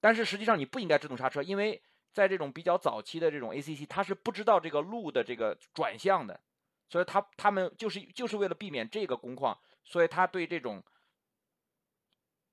[0.05, 1.81] 但是实际上你不应该制动刹车，因为
[2.13, 6.39] 在这种比较早期的这种 ACC，它是不知道这个路的这个转向的，
[6.87, 10.83] 所以它他们就是就是为了避免这个工况，所以它对这种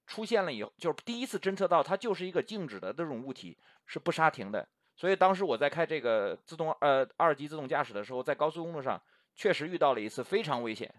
[0.06, 4.66] 出现了以后，就是第一次侦测到它就是一个静止的这种物体是不刹停的。
[4.96, 8.98] 所以当时我在开这个自动呃二级自动驾驶的时候，在高速公路上
[9.34, 10.90] 确实遇到了一次非常危险。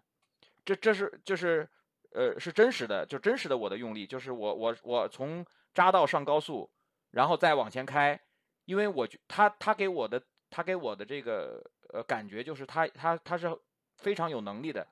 [0.63, 1.67] 这这是就是，
[2.11, 6.71] 呃，是真实的，就真实的我的用力，就是我我我从匝道上高速，
[7.11, 8.19] 然后再往前开，
[8.65, 13.57] 因为我他他给我的他给我的这个呃感觉就是他他他是
[13.97, 14.87] 非常有能力的，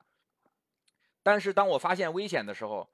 [1.22, 2.90] 但是当我发现危险的时候，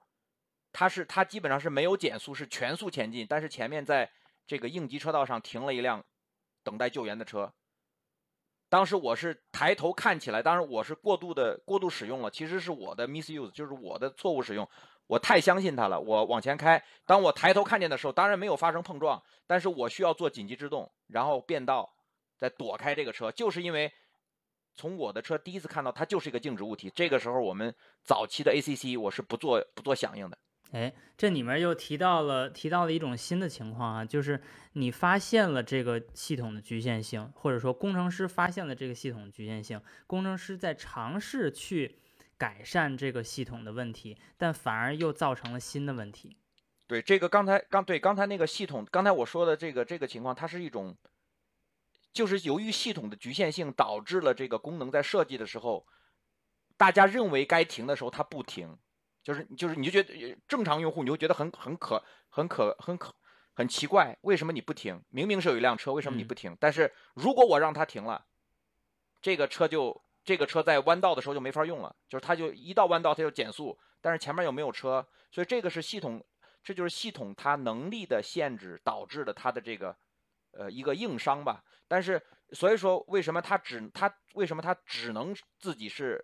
[0.71, 4.11] 他是他基本上是没有减速，是全速前进，但是前面在
[4.45, 6.03] 这个应急车道上停了一辆
[6.63, 7.53] 等待救援的车。
[8.69, 14.69] 当时我是抬头看起来，当时我是过度的过度使用了，其实是我的 misuse，就是我的错误使用。
[15.09, 16.81] 我太相信它了，我往前开。
[17.03, 21.91] 当我抬头看见的时候，当然没有发生碰撞，但是我需要做紧急制动，然后变道，
[22.37, 23.91] 再躲开这个车，就是因为
[24.75, 26.91] 从我的车第一次看到它就是一个静止物体。
[26.93, 30.37] 这个时候我们早期的 ACC 我是不做不做响应的。
[30.73, 34.39] 哎，这里面又提到了提到了一种新的情况啊，就是
[34.73, 41.97] 你发现了这个系统的局限性，或者说工程师发现了这个系统局限性，工程师在尝试去
[42.39, 46.37] 改善这个系统的问题，但反而又造成了新的问题。
[46.87, 50.97] 对，这个刚才刚对刚才那个系统，刚才我说的这个这个情况，它是一种，
[52.13, 55.85] 就是由于系统的局限性导致了这个功能在设计的时候，
[56.77, 58.77] 大家认为该停的时候它不停。
[59.21, 63.13] 就是就是，你就觉得正常用户，你就觉得很很可很可很可
[63.53, 65.03] 很奇怪，为什么你不停？
[65.09, 66.55] 明明是有一辆车，为什么你不停？
[66.59, 68.25] 但是如果我让它停了，
[69.21, 76.23] 这个车就这个车在弯道的时候就没法用了，就是它就一到弯道它就减速，但是前面又没有车，所以这个是系统，
[76.63, 79.95] 这就是系统它能力的限制导致的它的这个
[80.51, 81.63] 呃一个硬伤吧。
[81.87, 86.23] 但是所以说为什么它只它为什么它只能自己是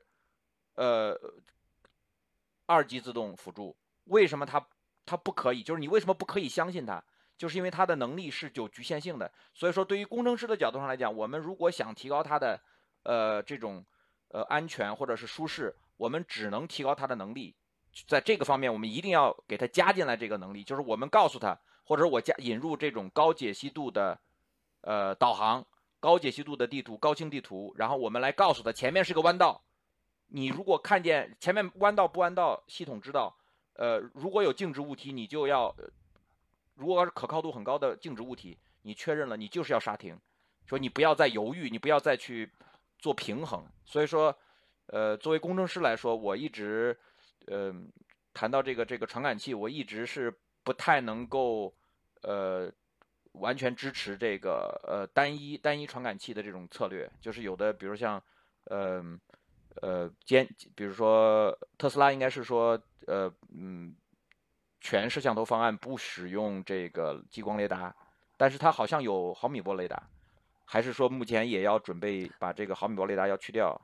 [0.75, 1.19] 呃？
[2.67, 4.67] 二级自动辅助为什么它
[5.05, 5.61] 它不可以？
[5.61, 7.03] 就是你为什么不可以相信它？
[7.37, 9.31] 就是因为它的能力是有局限性的。
[9.53, 12.59] 所以说，对于工程师的角度上来讲，我们如果想提高它的
[13.05, 13.85] 呃这种
[14.29, 17.55] 呃安全或者是舒适，我们只能提高它的能力，
[18.07, 24.19] 在这个方面，我们一定要给他加进来这个能力，就是我们告诉他，或者我加引入这种高解析度的
[24.81, 25.65] 呃导航、
[25.99, 29.63] 高解析度的地图、高清地图，然后我们来告诉他前面是个弯道，
[30.27, 33.37] 你如果看见前面弯道不弯道，系统知道，
[33.73, 35.73] 呃，如果有静止物体，你就要，
[36.73, 40.19] 如果是可靠度很高的静止物体，你确认了，你就是要刹停，
[40.65, 42.51] 说你不要再犹豫，你不要再去
[43.05, 44.35] 做平衡，所以说。
[44.87, 46.95] 呃，作为工程师来说，我一直，
[47.47, 47.73] 呃，
[48.35, 50.31] 谈到这个这个传感器，我一直是
[50.63, 51.73] 不太能够，
[52.21, 52.71] 呃，
[53.31, 57.11] 完全支持这个呃单一单一传感器的这种策略。
[57.19, 58.21] 就是有的，比如像，
[58.65, 59.03] 呃，
[59.81, 63.95] 呃，兼，比如说特斯拉应该是说，呃，嗯，
[64.79, 67.95] 全摄像头方案不使用这个激光雷达，
[68.37, 70.07] 但是它好像有毫米波雷达，
[70.65, 73.79] 还是说目前也要准备把这个毫米波雷达要去掉？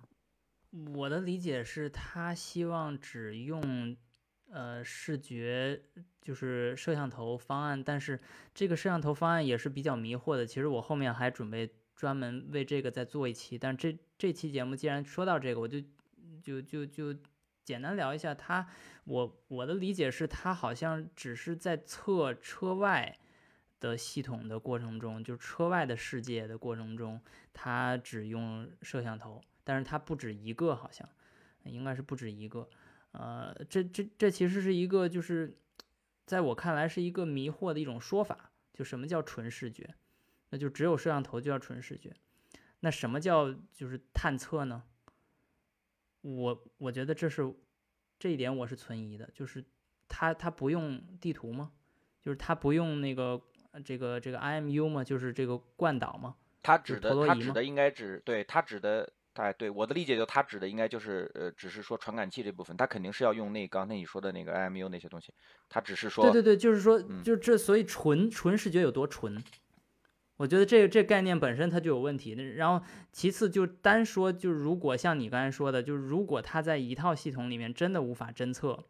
[0.96, 3.96] 我的理解是他希望只用，
[4.50, 5.82] 呃，视觉
[6.22, 8.20] 就是摄像头方案，但是
[8.54, 10.46] 这个摄像头方案也是比较迷惑的。
[10.46, 15.80] 其实我后面还准备专门为这个再做一期，但这这期节目既然说到这个，我就
[16.42, 17.14] 就就就
[17.64, 18.68] 简单聊一下他。
[19.04, 23.18] 我我的理解是他好像只是在测车外
[23.82, 27.20] 的系统的过程中，就车外的世界的过程中，
[27.52, 29.42] 它只用摄像头。
[29.64, 31.08] 但是它不止一个，好像
[31.64, 32.70] 应该是不止一个。
[33.12, 35.58] 呃，这这这其实是一个，就是
[36.26, 38.52] 在我看来是一个迷惑的一种说法。
[38.74, 39.94] 就什么叫纯视觉？
[40.50, 42.16] 那就只有摄像头就叫纯视觉。
[42.80, 44.84] 那什么叫就是探测呢？
[46.22, 47.54] 我我觉得这是
[48.18, 49.30] 这一点我是存疑的。
[49.34, 49.64] 就是
[50.08, 51.74] 它它不用地图吗？
[52.22, 53.42] 就是它不用那个
[53.80, 55.04] 这个这个 IMU 嘛？
[55.04, 56.36] 就是这个惯导嘛？
[56.62, 59.12] 它指的它指的应该指对它指的。
[59.36, 65.34] 哎，对我的理解，就它指的应该就是呃，只是说传感器这部分，它肯定是要用那刚才你说的那个 IMU 那些东西，
[65.70, 69.42] 它只是说，对对对，就是说，就这，所以纯纯视觉有多纯？
[70.36, 72.34] 我觉得这这概念本身它就有问题。
[72.34, 78.84] 然后其次就单说，就如果像你刚才说的，就是如果它在一套系统里面真的无法侦测，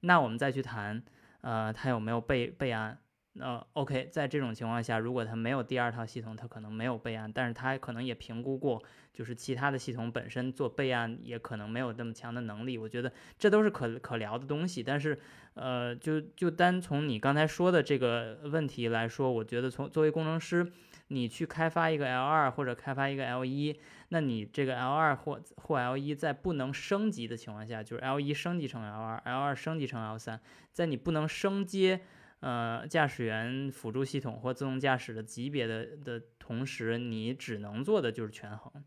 [0.00, 1.04] 那我们再去谈，
[1.42, 2.98] 呃，它有没有备备案？
[3.38, 8.82] 呃，OK，在这种情况下，如果它没有第二套系统，它可能没有备案，但是它可能也评估过，
[9.12, 12.78] 就是其他的系统本身做备案也可能没有那么强的能力。
[12.78, 14.82] 我觉得这都是可可聊的东西。
[14.82, 15.18] 但是，
[15.54, 20.72] 呃，就就单从你刚才说的这个问题来说，我觉得从作为工程师，
[21.08, 23.78] 你去开发一个 L 二或者开发一个 L 一，
[24.08, 30.40] 那你这个 L 二或或 L 一在不能升级的情况下，就是 L 一升级成 L 二，L 二升级成 L 三，
[30.72, 32.00] 在你不能升阶。
[32.40, 38.84] 呃，驾驶员辅助系统或自动驾驶的级别的的同时，你只能做的就是权衡，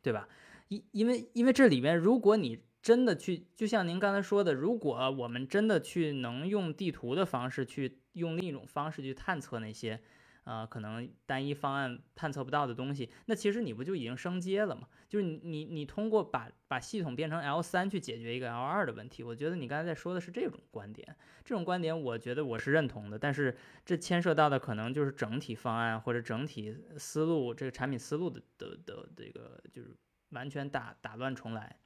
[0.00, 0.28] 对吧？
[0.68, 10.00] 因因为因为这里面，如果你真的去，就像您刚才说的，如果我们真的去能用地图的方式去用另一种方式去探测那些。
[10.44, 14.88] 啊，可能单一方案探测不到的东西，那其实你不就已经升阶了吗？
[15.08, 29.94] 就是你你你通过把把系统变成 L 三去解决一个 L 二的问题，我觉得你刚才在说的是这种观点，这种观点我觉得我是认同的，但是这牵涉到的可能就是整体方案或者整体思路，这个产品思路的的的这个就是
[30.30, 31.76] 完全打打乱重来。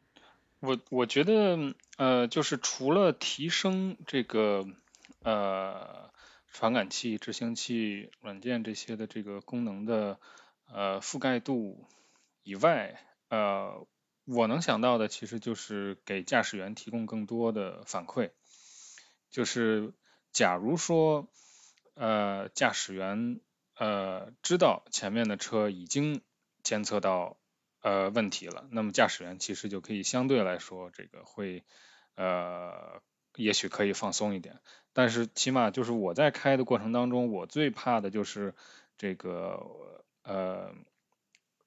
[0.61, 4.67] 我我觉得呃，就是除了提升这个
[5.23, 6.06] 呃。
[6.57, 10.19] 传感器、执行器、软件这些的这个功能的
[10.73, 11.87] 呃覆盖度
[12.43, 12.99] 以外，
[13.29, 13.87] 呃，
[14.25, 18.31] 我能想到的其实就是给驾驶员提供更多的反馈。
[19.29, 19.93] 就是
[20.33, 21.29] 假如说
[21.93, 23.39] 呃驾驶员
[23.77, 26.23] 呃知道前面的车已经
[26.63, 27.37] 监测到
[27.83, 31.65] 呃问题了，那么驾驶员其实就可以相对来说这个会
[32.15, 33.03] 呃
[33.37, 34.61] 也许可以放松一点。
[34.93, 38.55] 但是起码就是我在开的过程当中，我最怕的就是
[38.97, 40.75] 这个呃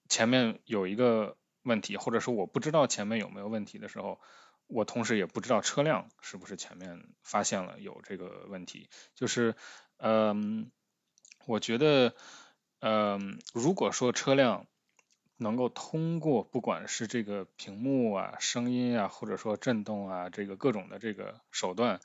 [0.07, 4.19] 前面有一个问题，或者说我不知道前面有没有问题的时候，
[4.65, 8.89] 我同时也不知道车辆是不是前面发现了有这个问题。
[9.13, 9.55] 就是
[9.97, 10.71] 嗯，
[11.45, 12.15] 我觉得
[12.79, 14.65] 嗯，如果说车辆
[15.39, 21.99] 能够通过不管是这个屏幕啊、声音啊，或者说震动啊，这个各种的这个手段。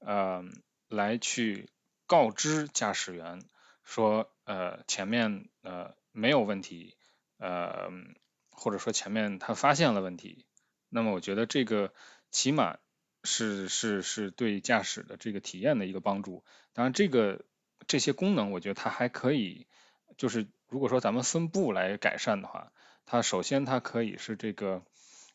[0.00, 0.44] 呃，
[0.88, 1.70] 来去
[2.06, 3.40] 告知驾驶员
[3.82, 6.94] 说，呃，前面呃没有问题，
[7.38, 7.90] 呃，
[8.50, 10.44] 或者说前面他发现了问题，
[10.90, 11.94] 那么我觉得这个
[12.30, 12.76] 起码
[13.22, 16.44] 是是是对驾驶的这个体验的一个帮助。
[16.74, 17.46] 当然，这个
[17.86, 19.66] 这些功能，我觉得它还可以，
[20.18, 22.72] 就是如果说咱们分步来改善的话，
[23.06, 24.82] 它首先它可以是这个，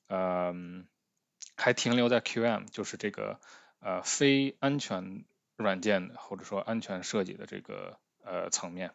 [0.07, 0.53] 呃。
[1.61, 3.37] 还停留在 QM，就是这个
[3.81, 5.25] 呃非安全
[5.57, 8.91] 软件或者说安全设计的这个呃层面，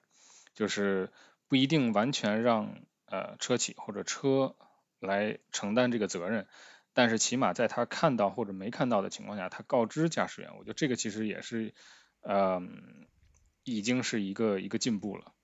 [0.55, 1.11] 就是
[1.47, 2.75] 不一定完全让
[3.05, 4.57] 呃车企或者车
[4.99, 6.47] 来承担这个责任，
[6.95, 11.75] 但是起码在他看到或者没看到的情况下，他告知驾驶员，我觉得这个其实也是
[12.23, 12.63] 呃
[13.63, 15.35] 已经是一个一个进步了。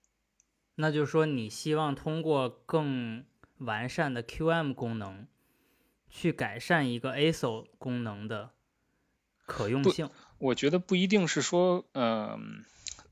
[0.80, 3.24] 那就是说，你希望通过更
[3.58, 5.26] 完善的 QM 功能，
[6.08, 8.50] 去改善一个 ASIL 功能的
[9.46, 10.10] 可用性？
[10.38, 12.64] 我觉得不一定是说，嗯，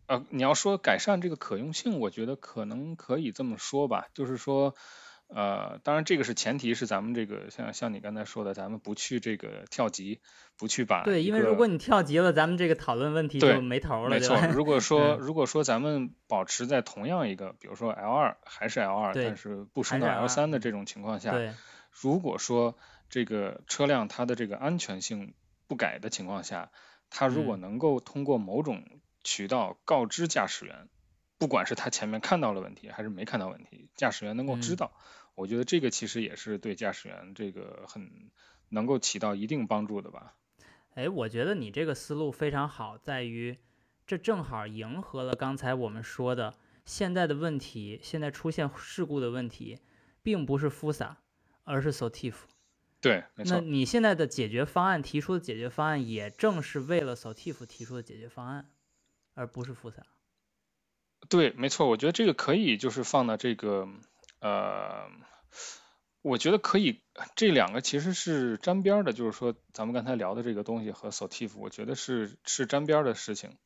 [0.06, 4.74] 呃，你要说改善这个可用性，我觉得可能可以这么说吧，就是说。
[5.28, 10.20] 呃，当然这个是前提是咱们这个像像你刚才说的，咱们不去这个跳级，
[10.56, 14.08] 不去把对，因为如果你跳级了，咱们这个讨论问题就没头了。
[14.08, 21.32] 没错，如果说如果说咱们保持在同样一个，比如说 L 二还是 L 二，但是不升到 L 三的这种情况下，
[21.90, 22.78] 如果说
[23.10, 25.34] 这个车辆它的这个安全性
[25.66, 26.70] 不改的情况下，
[27.10, 28.82] 它如果能够通过某种
[29.22, 30.88] 渠道告知驾驶员，
[31.38, 34.92] 不管是他前面看到了问题还是没看到问题，驾驶员能够知道。
[35.38, 38.30] 我觉得这个其实也是对驾驶员这个很
[38.70, 40.34] 能够起到一定帮助的吧。
[40.94, 43.56] 哎，我觉得你这个思路非常好，在于
[44.04, 49.78] 这正好迎合了刚才我们说的，现在的问题，现在出现事故的问题，
[50.24, 51.14] 并不是 FUSA，
[51.62, 52.34] 而是 SOTIF。
[53.00, 53.60] 对，没错。
[53.60, 58.68] 那你现在的解决方案提出的解决方案，也正是为了 SOTIF 提出的解决方案，
[59.34, 60.02] 而不是 FUSA。
[61.28, 61.88] 对，没错。
[61.88, 63.88] 我觉得这个可以就是放到这个
[64.40, 65.10] 呃。
[66.20, 67.00] 我觉得可以，
[67.36, 73.56] 这两个其实是沾边的，就是说咱们刚才聊的这个东西和 SOTIF，我觉得是是沾边的事情，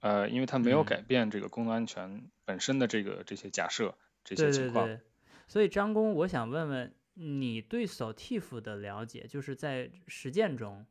[0.00, 3.94] 呃，因为它没有改变这个功能安全本身的这个这些假设
[4.24, 4.86] 这些情况。
[4.86, 5.04] 对对对。
[5.46, 10.86] 所以张工，我想问问你对 SOTIF 的了解，就是在实践中，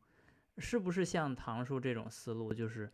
[0.60, 2.90] 是不是像唐叔这种思路，就是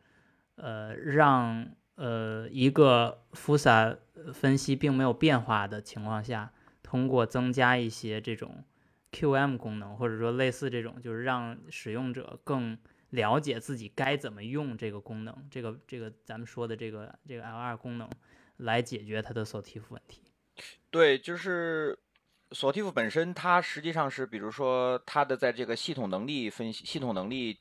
[0.56, 3.98] 呃让呃一个 FUSA
[4.34, 6.52] 分析并没有变化的情况下。
[6.88, 8.64] 通过增加一些这种
[9.12, 12.78] QM 功能，或者说类似这种，就是让使用者更
[13.10, 18.08] 了解自己该怎么用这个功能，这个这个咱们说的这个这个 L2 功能
[18.58, 20.22] 来解决它的 SOTIF 问题。
[20.92, 21.98] 对，就是
[22.52, 27.58] SOTIF 本身，它实际上是，比如说它的在这个系统能力分析、系统能力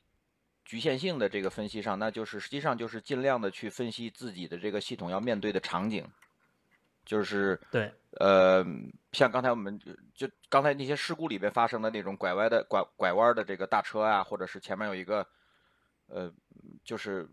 [0.65, 6.05] 局限性的这个分析上，那就是实际上就是尽量的去分析自己的这个系统要面对的场景。
[7.05, 8.65] 就是对，呃，
[9.11, 9.79] 像刚才我们
[10.15, 15.27] 就刚才那些事故里边发生的那种拐弯的拐拐弯的这个大车啊，或者是前面有一个，
[16.07, 16.33] 呃，
[16.83, 17.29] 就是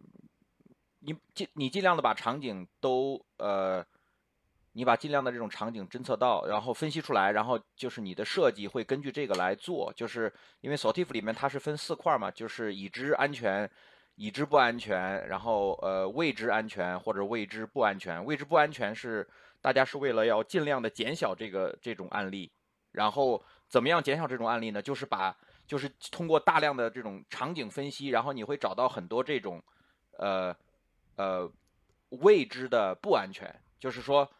[0.99, 3.83] 你尽你尽量的把场景都呃，
[4.73, 13.70] 你把尽量的这种场景侦测到，然后分析出来，然后就是你的设计会根据这个来做，就是因为 SOTIF 里面它是分四块嘛，就是已知安全。
[14.16, 19.27] 已知不安全，然后呃未知安全或者未知不安全，未知不安全是
[19.62, 22.53] 大家是为了要尽量的减小这个这种案例，
[22.93, 24.83] 然后怎么样减小这种案例呢？
[24.83, 25.35] 就是把
[25.66, 29.61] 就是通过大量的这种场景分析，然后你会找到很多这种
[30.18, 30.55] 呃
[31.16, 31.51] 呃
[32.11, 34.31] 未知的不安全，就是说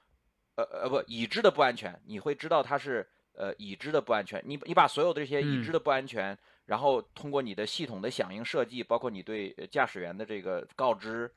[0.57, 6.39] 呃呃不已知的不安全，你会知道它是呃已知的不安全，你你把所有的这些已知的不安全。
[6.67, 11.31] 然后通过你的系统的响应设计，包括你对驾驶员的这个告知、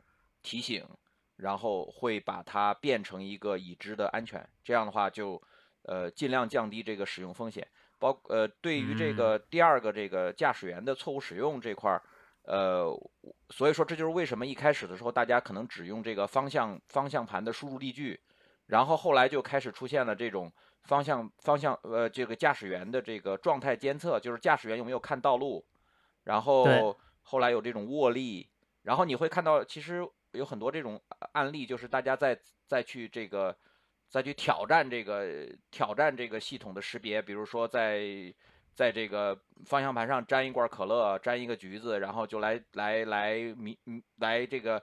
[0.43, 0.85] 提醒，
[1.37, 4.47] 然后会把它变成一个已知的安全。
[4.63, 5.41] 这样的话，就
[5.81, 7.67] 呃尽量降低这个使用风险。
[7.97, 12.03] 包呃对于这个第二个这个驾驶员的错误使用这块儿，
[12.43, 12.93] 呃，
[13.49, 18.19] 所以说这就是为什么一开始的时候大家可能只用这个方向方向盘的输入例句，
[18.67, 20.51] 然后后来就开始出现了这种。
[20.85, 25.65] 方向方向呃，这个驾驶员的这个状态监测，就是驾驶员有没有看道路，
[26.25, 28.47] 然后后来有这种握力，
[28.83, 31.01] 然后你会看到其实有很多这种
[31.31, 33.57] 案例，就是大家在再去这个
[34.11, 38.31] 再去挑战这个挑战这个系统的识别，比如说在
[38.75, 39.35] 在这个
[39.65, 43.75] 方向盘上粘一罐可乐，粘一个橘子，然后就来来来迷
[44.17, 44.79] 来这个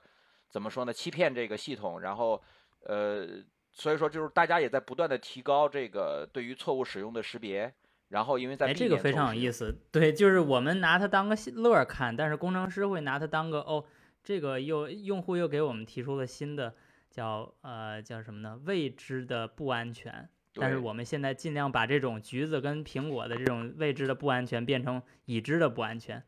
[0.50, 0.92] 怎么说呢？
[0.92, 2.42] 欺骗这个系统，然后
[2.86, 3.40] 呃。
[3.72, 7.72] 所以说，就是大家也在不断的提高这个对于错误使用的识别，
[8.08, 13.82] 然后因为在哎，这个非常有意思，对，就是我们拿它当个乐儿看，但是工程师会拿它当个哦，
[14.22, 16.74] 这个又用户又给我们提出了新的
[17.10, 18.60] 叫呃叫什么呢？
[18.66, 26.22] 未知的不安全，但是我们现在尽量把这种橘子跟苹果的这种未知的不安全变成已知的不安全。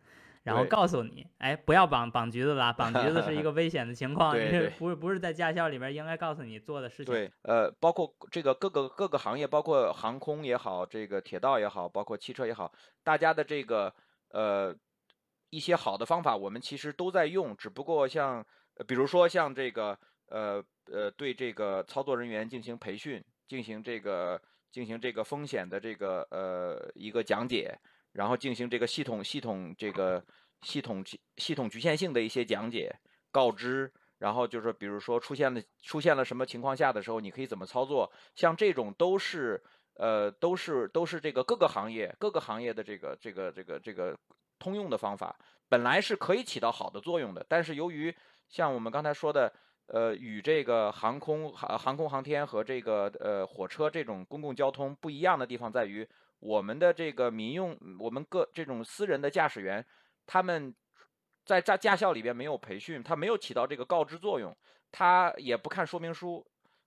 [0.45, 4.33] 然后告诉你，哎，不要绑绑橘子了，绑橘子是一个危险的情况，
[4.79, 7.07] 不是不是在驾校里边应该告诉你做的事情。
[7.07, 12.71] 对，呃，包括这个各个各个行业，包括航空也好，这个铁道也好，包括汽车也好，
[13.03, 13.95] 大家的这个
[14.29, 14.77] 呃
[15.49, 18.45] 一些好的方法，我们其实都在用，只不过像
[18.87, 24.39] 比如说像这个呃呃对这个操作人员进行培训，进行这个
[24.71, 27.79] 进行这个风险的这个呃一个讲解，
[28.15, 30.25] 然后进行这个系统系统这个
[30.63, 31.05] 系统
[31.37, 32.93] 系统局限性的一些讲解
[33.31, 33.93] 告知。
[34.19, 38.11] 然后就是，比如说出现了出现了什么情况下的时候，你可以怎么操作？
[38.35, 39.63] 像这种都是
[39.97, 44.17] 呃都是都是这个各个行业各个行业的这个这个这个这个
[44.59, 45.37] 通用的方法，
[45.69, 47.45] 本来是可以起到好的作用的。
[47.49, 48.15] 但是由于
[48.49, 49.53] 像我们刚才说的，
[49.89, 56.09] 呃，与这个航空航航空航天和这个呃火车这种公共交通不一样的地方在于，
[56.45, 59.85] 我们的这个民用我们各这种私人的驾驶员，
[60.27, 60.75] 他们。
[61.47, 64.57] 在驾驾校里边没有培训，他没有起到这个告知作用，
[64.91, 66.43] 他也不看说明书，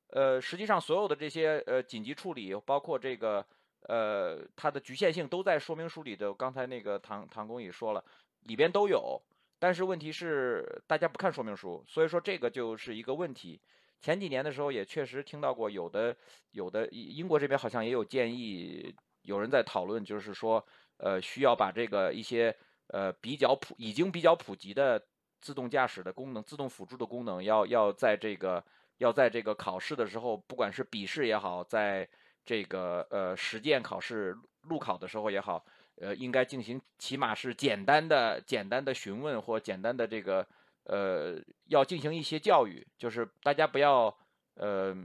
[0.08, 3.46] 呃，实际上所有的这些呃紧急处理，包括这个
[3.82, 6.34] 呃它的局限性都在说明书里的。
[6.34, 8.04] 刚才那个唐唐工也说了，
[8.46, 9.22] 里边都有，
[9.60, 13.62] 但是问题是大家不看说明书，所以说这个就是一个问题。
[14.02, 16.18] 前几年的时候也确实听到过有的
[16.50, 18.96] 有的英国这边好像也有建议，
[19.28, 20.66] 有人在讨论，就是说
[20.98, 22.56] 呃需要把这个一些。
[22.90, 25.04] 呃，比较普已经比较普及的
[25.42, 28.64] 自动驾驶的功能，自动辅助的功能，要要在这个
[29.00, 32.08] 要在这个考试的时候，不管是笔试也好，在
[32.46, 35.66] 这个呃实践考试路考的时候也好，
[35.98, 40.48] 呃，应该进行起码是简单的简单的询问或简单的这个
[40.86, 44.18] 呃，要进行一些教育，就是大家不要
[44.56, 44.96] 呃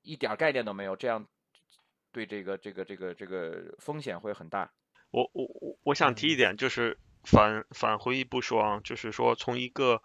[0.00, 1.22] 一点概念都没有，这样
[2.12, 4.72] 对这个这个这个这个风险会很大。
[5.10, 6.98] 我我我我想提一点就是。
[7.22, 10.02] 返返回一步说啊，就是说从一个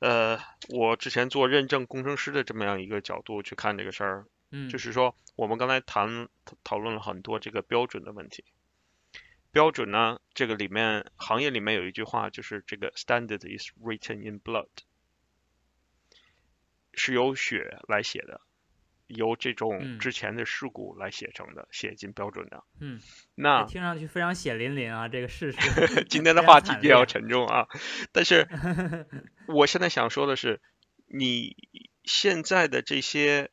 [0.00, 0.38] 呃，
[0.68, 6.28] 我之前做认证工程师的这么样一个角度去看这个事儿，嗯，就是说我们刚才谈
[6.62, 8.44] 讨论了很多这个标准的问题。
[9.50, 14.68] 标准呢，这个里面行业里面有一句话，就是这个 standard is written in blood，
[16.92, 18.42] 是由血来写的。
[19.14, 22.64] 由这种之前的事故来写成的，写进标准的。
[22.80, 23.00] 嗯，
[23.34, 25.58] 那听上去非常血淋淋啊，这个事实。
[26.08, 27.68] 今天的话题比较沉重啊，
[28.12, 28.48] 但是
[29.48, 30.60] 我现在想说的是，
[31.06, 31.56] 你
[32.04, 33.50] 现在的这些，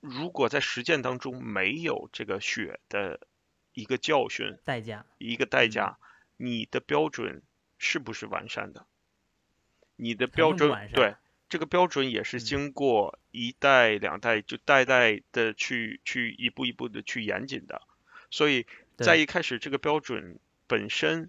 [0.00, 3.20] 如果在实践当中没有这个血的
[3.72, 5.98] 一个教训代价，一个代价，
[6.36, 7.42] 你的标准
[7.78, 8.86] 是不是完善的？
[9.96, 11.14] 你的标准对。
[11.50, 17.82] 这个标准也是经过一代两代，就代代的去去一步一步的去严谨的，
[18.30, 20.38] 所以在一开始这个标准
[20.68, 21.28] 本身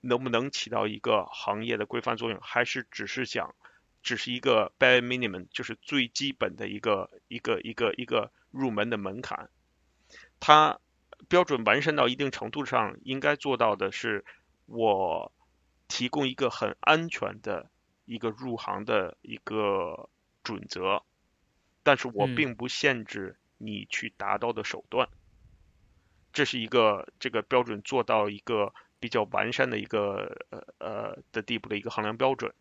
[0.00, 3.54] 能不能起到一个行业的规范作用，还是只是讲
[4.02, 9.50] 只是一个 bare minimum，就是最基本的一个一个一个一个入门的门槛。
[10.40, 10.80] 它
[11.28, 14.24] 标准完善到一定程度上，应该做到的是
[14.64, 15.30] 我
[15.86, 17.68] 提供一个很安全的。
[18.10, 20.10] 一个入行的一个
[20.42, 21.04] 准则，
[21.84, 25.08] 但是我并不限制你去达到的手段，
[26.32, 32.52] 这是一个这个标准做到一个比较完善的一个呃呃的地步的一个衡量标准。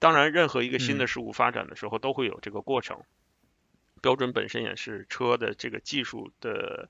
[0.00, 3.04] 当然，任何一个新的事物发展的时候都会有这个过程，
[4.02, 6.88] 标准本身也是车的这个技术的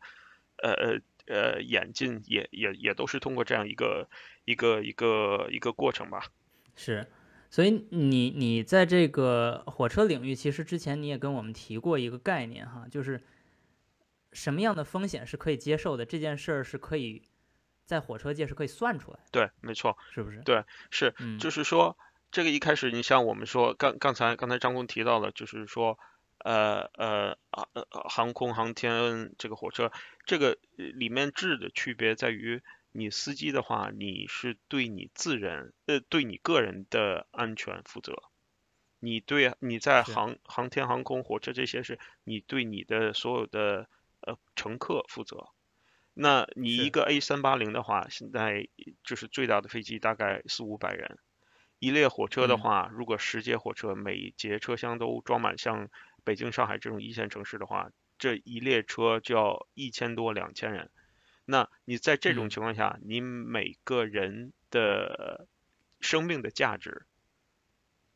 [0.56, 4.08] 呃呃呃演进，也也也都是通过这样一个
[4.46, 6.24] 一个一个一个过程吧。
[6.76, 7.06] 是。
[7.50, 13.20] 所以你你在这个火车领域，其实之前你也跟我们提过一个概念哈，就是
[14.32, 17.22] 什么样的风险是可以接受的，这件事儿是可以
[17.84, 19.18] 在火车界是可以算出来。
[19.32, 20.40] 对，没错，是不是？
[20.42, 21.98] 对，是，就是说
[22.30, 25.98] 这个一开始，你像我们说刚刚才刚才张工提到了，就是说
[26.38, 29.90] 呃呃啊呃航空航天这个火车
[30.24, 32.62] 这个里面质的区别在于。
[32.92, 38.22] 你司机的话，你是对你自人，呃，对你个人的安全负责。
[38.98, 43.88] 你对你在航航天航空火车这些是，你对你的所有的
[44.20, 45.48] 呃乘客负责。
[46.12, 48.68] 那你一个 A 三八零的话，现在
[49.04, 51.18] 就是最大的飞机大概四五百人。
[51.78, 55.88] 一列火车的话，如果十节火车每节车厢都装满，像
[56.24, 60.90] 北京、上海这种一线城市的话，这一列车就要一千多、两千人。
[61.50, 65.48] 那你在这种情况下，你每个人的
[66.00, 67.06] 生命的价值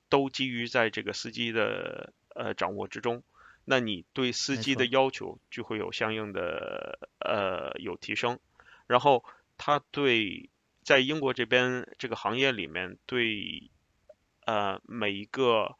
[0.09, 3.25] 都基于在这个司机的呃掌握之中，
[3.65, 8.39] 那你对司机的要求就会有相应的呃有提升，
[8.87, 9.25] 然后
[9.59, 10.49] 他对
[10.85, 13.69] 在英国这边这个行业里面对
[14.47, 15.77] 呃每一个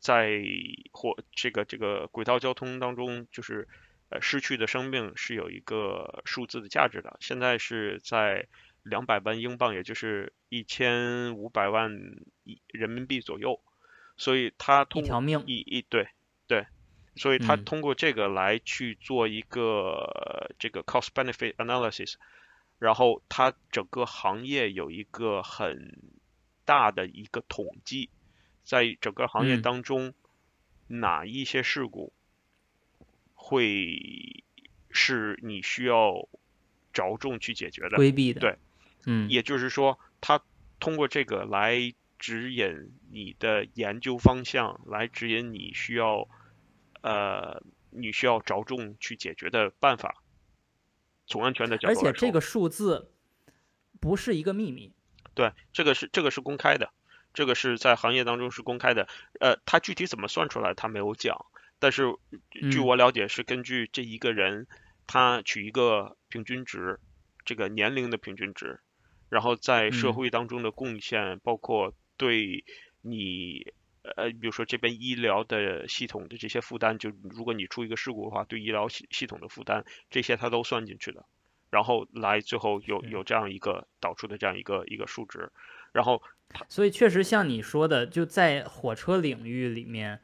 [0.00, 0.42] 在
[0.90, 3.68] 或这个这个轨道交通当中就是。
[4.10, 7.16] 呃，失去的生命是有一个数字的价值的。
[7.20, 8.46] 现在是在
[8.82, 11.90] 两百万英镑，也就是一千五百万
[12.66, 13.60] 人民币左右。
[14.16, 16.08] 所以他通一条命一一对
[16.46, 16.66] 对，
[17.16, 22.16] 所以他通过这个来去做一个这个 cost benefit analysis，
[22.78, 25.96] 然后他整个行业有一个很
[26.66, 28.10] 大的一个统计，
[28.62, 30.12] 在整个行业当中，
[30.88, 32.12] 哪一些事故
[33.50, 34.44] 会
[34.90, 36.28] 是你需要
[36.92, 38.58] 着重去解决的规避的，对，
[39.06, 40.40] 嗯，也就是说，他
[40.78, 41.92] 通过这个来。
[42.22, 46.28] 指引你的研究方向，来指引你需要，
[47.00, 50.22] 呃，你需要着重去解决的办法。
[51.26, 53.10] 从安全的角度而且这个数字
[53.98, 54.92] 不是一个秘密。
[55.32, 56.92] 对，这个是这个是公开的，
[57.32, 59.08] 这个是在行业当中是公开的。
[59.40, 61.46] 呃，它具体怎么算出来，他没有讲。
[61.80, 62.04] 但是
[62.70, 64.68] 据我了解，是根据这一个人
[65.08, 67.00] 他取一个平均值，
[67.44, 68.78] 这个年龄的平均值，
[69.28, 71.92] 然后在社会当中的贡献，包括。
[72.20, 72.62] 对
[73.00, 73.72] 你，
[74.02, 81.24] 呃，比如说这边医疗的系统的这些负担，就如果你出一个事故的话，对医疗系系统的负担，这些它都算进去的，
[81.70, 85.50] 然后来最后有有这样一个导出的这样一个一个数值，
[85.92, 86.22] 然后，
[86.68, 90.20] 所以确实像你说的，就在火车领域里面，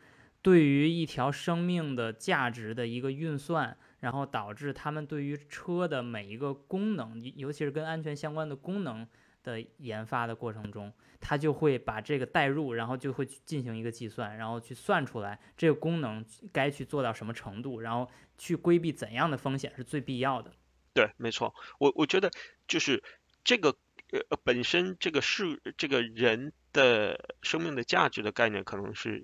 [0.46, 9.04] 对于一条生命的价值的一个运算，然后导致他们对于车的每一个功能，尤其是跟安全相关的功能
[9.42, 10.92] 的研发的过程中。
[11.18, 20.52] 它就会把这个带入，然后就会进行一个计算，然后去算出来这个功能该去做到什么程度，然后去规避怎样的风险是最必要的。
[20.94, 22.30] 对，没错，我我觉得
[22.68, 23.02] 就是
[23.42, 23.70] 这个
[24.12, 29.20] 呃本身这个是这个人的生命的价值的概念，可能是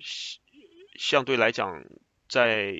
[0.95, 1.84] 相对来讲
[2.28, 2.74] 在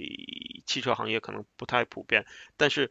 [0.67, 2.91] 汽车行业可能不太普遍，但是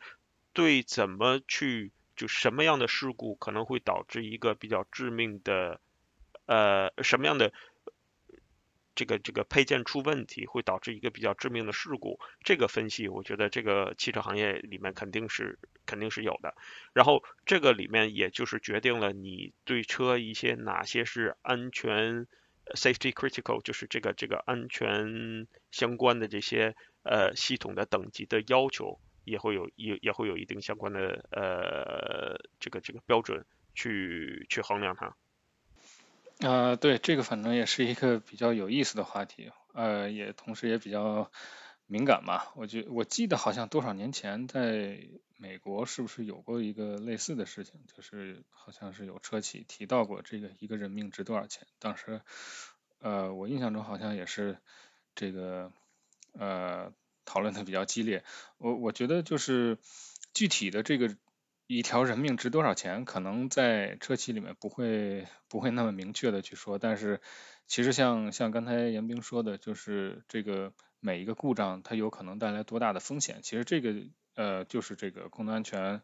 [0.54, 5.80] 对怎么去就什么样的事故可能会导致一个比较致命的。
[6.48, 7.54] 呃，什么样的
[8.94, 12.20] 这个这个配件出问题，会导致一个比较致命的事故？
[12.44, 16.54] 这个分析，我觉得这个汽车行业里面肯定是肯定是有的。
[16.92, 22.28] 然后这个里面也就是决定了你对车一些哪些是安全
[22.76, 33.46] safety critical，就是这个这个安全相关的这些呃系统的等级的要求，也会有也也会有一定相关的呃这个这个标准
[33.76, 35.16] 去去衡量它。
[36.48, 41.32] 啊，对，这个反正也是一个比较有意思的话题，呃，也同时也比较
[41.92, 42.44] 敏感嘛。
[42.56, 44.98] 我觉我记得好像多少年前在
[45.38, 51.68] 美国是不是有过一个类似的事情，就是好像是有车企提到过这个一个人命值多少钱。
[51.80, 52.22] 当时，
[53.00, 54.58] 呃，我印象中好像也是
[55.14, 55.72] 这个
[56.32, 56.94] 呃
[57.26, 58.24] 讨论的比较激烈。
[58.58, 59.78] 我我觉得就是
[60.34, 61.16] 具体的这个。
[61.68, 63.06] 一条人命值多少钱？
[63.06, 67.22] 可能在车企里面不会不会那么明确的去说，但是
[67.72, 73.96] 其实像像刚才严冰说的，就是这个每一个故障它有可能带来多大的风险，其实这个
[74.36, 76.02] 呃就是这个空能安全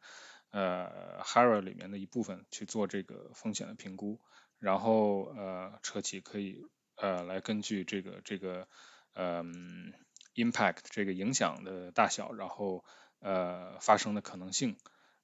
[0.50, 4.22] 呃 HARA 里面的一部分去做这个风险的评估，
[4.60, 6.66] 然后呃车企可以
[6.96, 8.70] 呃来根据这个这个
[9.14, 9.92] 嗯
[10.36, 12.86] impact 这个影响的大小，然后
[13.20, 14.78] 呃发生的可能性。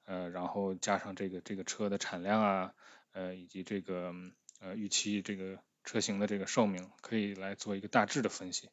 [0.03, 2.73] 呃，然后加上这个这个车的产量啊，
[3.13, 4.13] 呃，以及这个
[4.59, 8.69] 呃预期这个车型的这个寿命，可以来做一个大致的分析。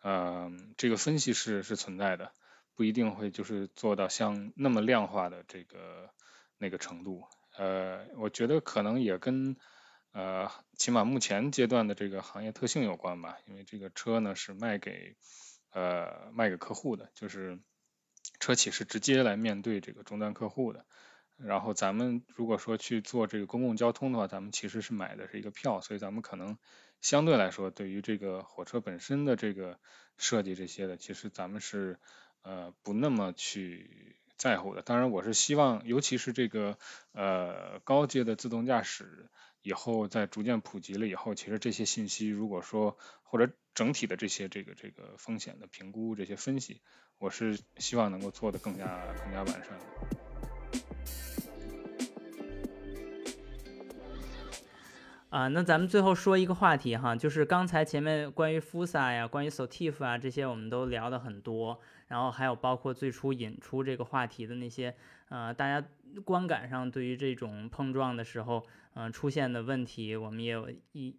[0.00, 2.32] 呃，这个分析是是存在的，
[2.74, 6.10] 不一定会就是做到像那么量化的这个
[6.58, 7.24] 那个程度。
[7.56, 9.56] 呃，我觉得可能也跟
[10.12, 15.16] 呃起码目前阶段的这个行业特性有关吧，因为这个车呢是卖给
[15.72, 17.58] 呃卖给客户的，就是。
[18.40, 20.84] 车企是直接来面对这个终端客户的，
[21.38, 26.58] 然后咱们如果说去做这个公共交通的话，咱们其实是买的是一个票，所以咱们可能
[27.00, 29.78] 相对来说，对于这个火车本身的这个
[30.16, 31.98] 设计这些的，其实咱们是
[32.42, 34.82] 呃不那么去在乎的。
[34.82, 36.76] 当然，我是希望，尤其是这个
[37.12, 39.30] 呃高阶的自动驾驶
[39.62, 46.80] 以后在逐渐普及了以后，其实这些信息如果说或者整体的这些这个这个风险的评估这些分析。
[47.18, 50.27] 我是希望能够做的更加更加完善。
[55.30, 64.94] 啊，那咱们最后说一个话题哈，就是刚才前面关于 FUSA 呀、关于 SOTIF 啊这些，我们都聊的很多，然后还有包括最初引出这个话题的那些，
[65.28, 65.86] 呃，大家
[66.24, 68.64] 观感上对于这种碰撞的时候，
[68.94, 71.16] 嗯，出现的问题，我们也有一。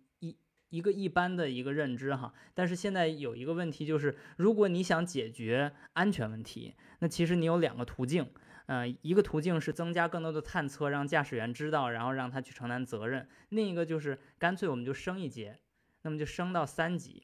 [0.72, 8.30] 一个一般的一个认知哈，但是现在有一个问题就是，如果你想解决安全问题，那其实你有两个途径，
[8.70, 15.58] 呃，一个途径是增加更多的探测，让驾驶员知道，然后让他去承担责任；另一个就是干脆我们就升一阶，
[16.04, 17.24] 那么就升到三级。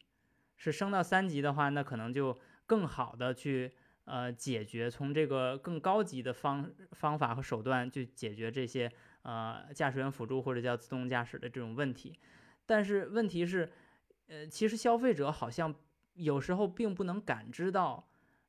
[0.58, 2.36] 是升到三级的话，那可能就
[2.66, 3.72] 更好的去
[4.06, 8.92] 呃解决从这个更高级的方方法和手段去解决这些
[9.22, 12.18] 呃驾驶员辅助或者叫自动驾驶的这种问题。
[12.66, 13.72] 但是问题是，
[14.26, 15.76] 呃，其实消费者好像
[16.16, 18.08] 有时候并不能感知到，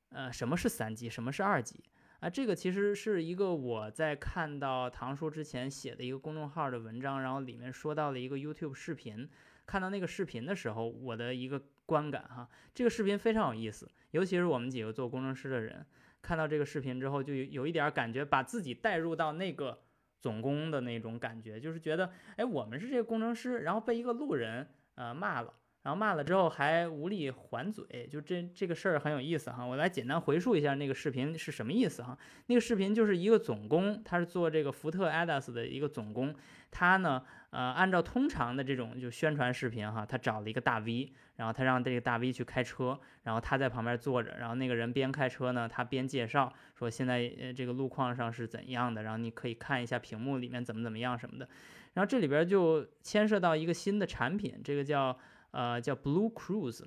[0.08, 1.84] 呃，什么是三级，什么是二级
[2.20, 2.30] 啊？
[2.30, 9.28] 这个其实是一个我在看到唐叔之前写的一个公众号的文章，然后里面说到了一个 YouTube 视频。
[9.66, 15.84] 看到那个视频的时候，我的一个观感哈，这个视频非常有意思，尤其是我们几个做工程师的人，
[16.22, 19.82] 看到这个视频之后，就有一点感觉，把自己带入到那个
[20.20, 25.52] 总工的那种感觉，就是觉得，哎，我们是这个工程师，然后被一个路人呃骂了。
[25.86, 29.64] 然后骂了之后还无力还嘴，就这这个事儿很有意思哈。
[29.64, 32.18] 我来简单回述一下那个视频是什么意思哈。
[32.46, 36.34] 那个视频就是一个总工，他是做这个福特 ADAS 的一个总工，
[36.72, 51.48] 他呢，呃，按照通常的这种就宣传视频哈，他找了一个大 V，然后他让这个大 V 去开车，然后他在旁边坐着，然后那个人边开车呢，他边介绍说现在呃这个路况上是怎样的，然后你可以看一下屏幕里面怎么怎么样什么的。
[51.94, 55.16] 然后这里边就牵涉到一个新的产品，这个叫。
[55.50, 56.84] 呃，叫 Blue Cruise，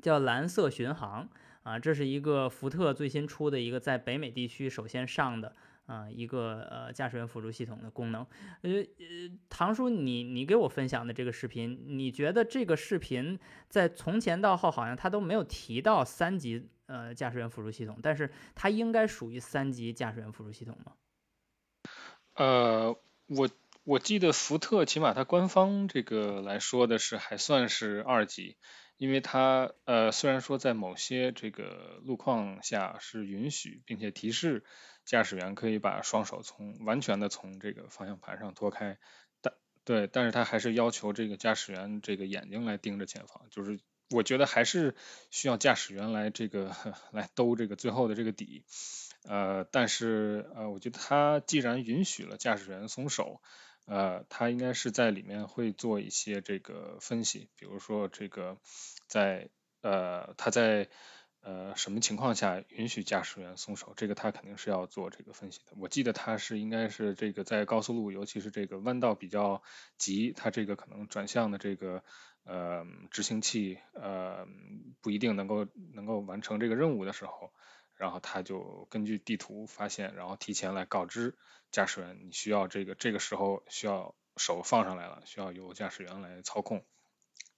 [0.00, 1.28] 叫蓝色巡航
[1.62, 5.54] 啊，这是一个福特最新出的一个在北美地区首先上的
[5.86, 8.26] 啊一个呃驾驶员辅助系统的功能。
[8.62, 20.92] 呃呃，唐叔，你你给我分享的这个视频，你觉得这个视频在从前到后好像他都没有提到三级呃驾驶员辅助系统，但是它应该属于三级驾驶员辅助系统吗？
[22.34, 22.96] 呃，
[23.28, 23.48] 我。
[23.84, 28.56] 我记得福特起码它官方这个来说的是还算是二级，
[28.96, 34.62] 因为它呃虽然说在某些这个路况下是允许并且提示
[35.04, 38.98] 驾驶员可以把双手从完全的从这个方向盘上脱开，
[39.40, 39.52] 但
[39.84, 43.80] 对，但是它还是要求这个驾驶员这个眼睛来盯着前方，就是
[44.10, 44.94] 我觉得还是
[45.32, 46.70] 需要驾驶员来这个
[47.10, 48.64] 来兜这个最后的这个底，
[49.24, 53.40] 呃，但是呃我觉得它既然允许了驾驶员松手。
[53.84, 58.58] 呃，他应该是在里面会做一些这个分析，比如说这个
[59.08, 60.88] 在呃他在
[61.40, 65.72] 呃什么情况下允许驾驶员松手，这个他肯定是要做这个分析的。
[65.76, 69.62] 我记得他是应该是这个在高速路，尤其是这个弯道比较
[69.98, 72.04] 急，他这个可能转向的这个
[72.44, 74.46] 呃执行器呃
[75.00, 77.52] 不一定能够能够完成这个任务的时候。
[77.96, 81.36] 然后他就根据地图发现，然后提前来告知
[81.70, 86.84] 驾驶员，你需要这个这个时候需要手放上来了，需要由驾驶员来操控。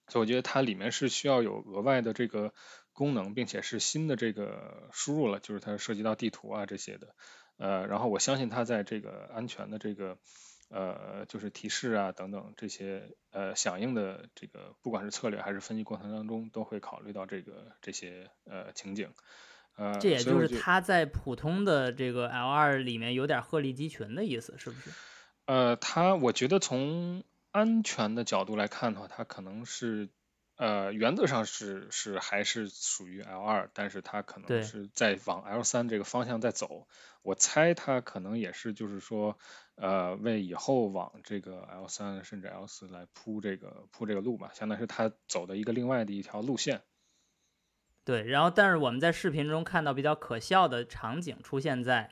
[0.07, 2.53] 所以我觉得它里面是需要有额外的这个
[2.93, 7.15] 功能，并且是新的这个输入了，就是它涉及到地图啊这些的。
[7.57, 10.19] 呃，然后我相信它在这个安全的这个
[10.69, 19.11] 呃就是提示啊等等这些呃响应的这个不管是策略还是分析过程当中，都会考虑到这个这些呃情景。
[19.75, 24.89] 呃，这也就是它在普通的这个 L 二里面有点鹤立鸡群的意思，是不是？
[25.45, 30.09] 呃，它我觉得从安全的角度来看的话，它可能是
[30.57, 36.87] 呃原则上是是还是属于 L 二，但是它可能是在往 L 三这个方向在走。
[37.21, 39.37] 我猜它可能也是就是说
[39.75, 46.81] 呃为以后往这个 L 三甚至 L 四来铺这个铺这个路吧，相当于是它走的一个另外的一条路线。
[48.05, 52.11] 对，然后但是我们在视频中看到比较可笑的场景出现在，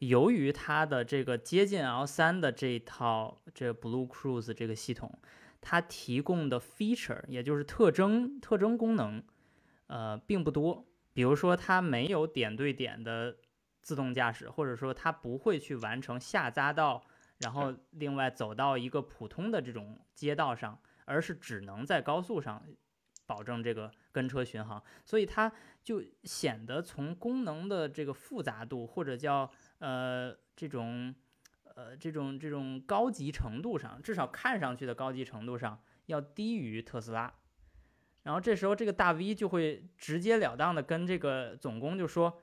[0.00, 5.18] 由于它的这个接近 L 三的这套这 Blue Cruise 这个系统，
[5.62, 9.24] 它提供的 feature 也就是特征特征功能，
[9.86, 10.86] 呃，并不多。
[11.14, 13.34] 比如说它没有点对点的
[13.80, 17.02] 自动驾驶，或者说它不会去完成下匝道，
[17.38, 22.62] 然后另外走到一个普通的这种街道上，而是只能在高速上。
[23.30, 25.52] 保证这个跟车巡航，所以它
[25.84, 31.14] 就显得从功能的这个复杂度或者叫呃这种
[31.62, 37.32] 呃这种这种高级程度上，至少看上去的高级程度上要低于特斯拉。
[38.24, 42.42] 然后这时候这个大 V 就会直截了当的跟这个总工就说：“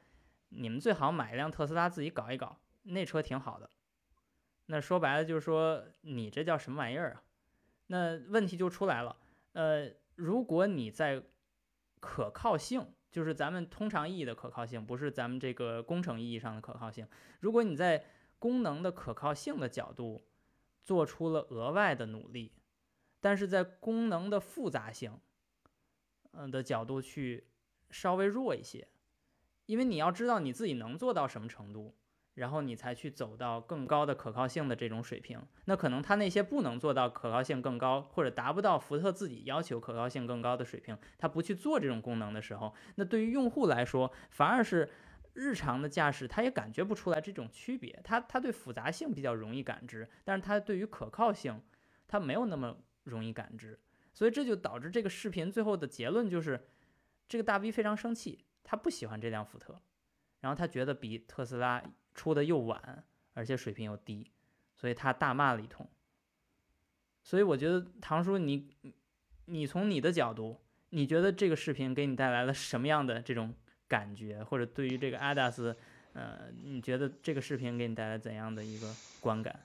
[0.50, 3.70] 你们最好买一辆特斯拉自己搞一搞，那车挺好的。”
[4.68, 7.24] 那说白了就是说你这叫什么玩意儿啊？
[7.88, 9.18] 那问题就出来了，
[9.52, 9.92] 呃。
[10.18, 11.24] 如果你在
[12.00, 17.08] 可靠性，就是咱们通常意义的可靠性，不是咱们这个工程意义上的可靠性。
[17.40, 18.04] 如果你在
[18.40, 20.22] 功能的可靠性的角度
[20.84, 22.52] 做出了额外的努力，
[23.20, 25.20] 但是在功能的复杂性，
[26.32, 27.48] 嗯的角度去
[27.90, 28.88] 稍微弱一些，
[29.66, 31.97] 因为你要知道你自己能做到什么程度，
[32.38, 35.42] 然后你才去走到更高的可靠性的这种水平。
[35.66, 44.88] 那可能它那些不能做到可靠性更高，或者达不到福特自己要求可靠性更高的水平，它不去做这种功能的时候，那对于用户来说，反而是
[45.34, 48.00] 日常的驾驶，他也感觉不出来这种区别。
[48.04, 51.60] 他他对复杂性比较容易感知，但是他对于可靠性，
[52.08, 53.80] 他没有那么容易感知。
[54.14, 56.68] 所以这就导致这个视频最后的结论就是，
[57.28, 59.76] 这个大 V 非常生气，他不喜欢这辆福特，
[60.42, 61.84] 然后他觉得比特斯拉。
[62.18, 64.32] 出的又晚，而且水平又低，
[64.76, 65.88] 所以他大骂了一通。
[67.24, 68.68] 所以我觉得唐叔，你
[69.46, 70.60] 你从你的角度，
[70.90, 73.54] 你觉得这个视频给你带来了什么样的这种
[73.88, 75.76] 感觉，或者对于这个 ADAS，
[76.14, 79.64] 呃，你觉得这个视频给你带来怎样的一个观感？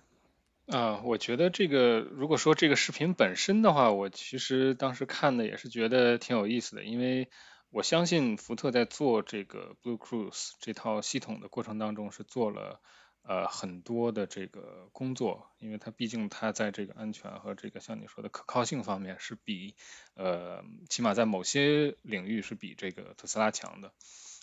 [0.66, 7.28] 啊，我觉得这个如果说这个视频本身的话，我其实当时看的也是觉得挺有意思的，因为。
[7.72, 12.82] 我相信福特在做这个 Blue Cruise 这套系统的过程当中是做了
[13.22, 19.74] 呃很多的这个工作，因为它毕竟它在这个安全和这个像你说的可靠性方面是比
[20.12, 23.94] 呃起码在某些领域是比这个特斯拉强的，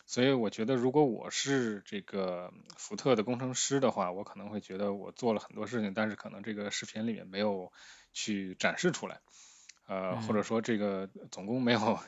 [0.08, 7.72] 所以我觉得如果我是这个福特的工程师的话，我可能会觉得我做了很多事情，但是可能这个视频里面没有
[8.12, 9.22] 去展示出来。
[9.90, 12.00] 呃，或者说这个总共没有，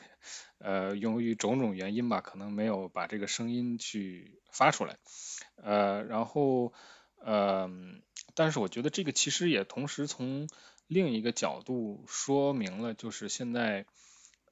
[0.58, 4.98] 呃，由于种种原因吧，可能没有把这个声音去发出来，
[5.56, 6.72] 呃，然后，
[7.16, 7.68] 呃，
[8.36, 10.48] 但是我觉得这个其实也同时从
[10.86, 13.84] 另一个角度说明了，就是现在，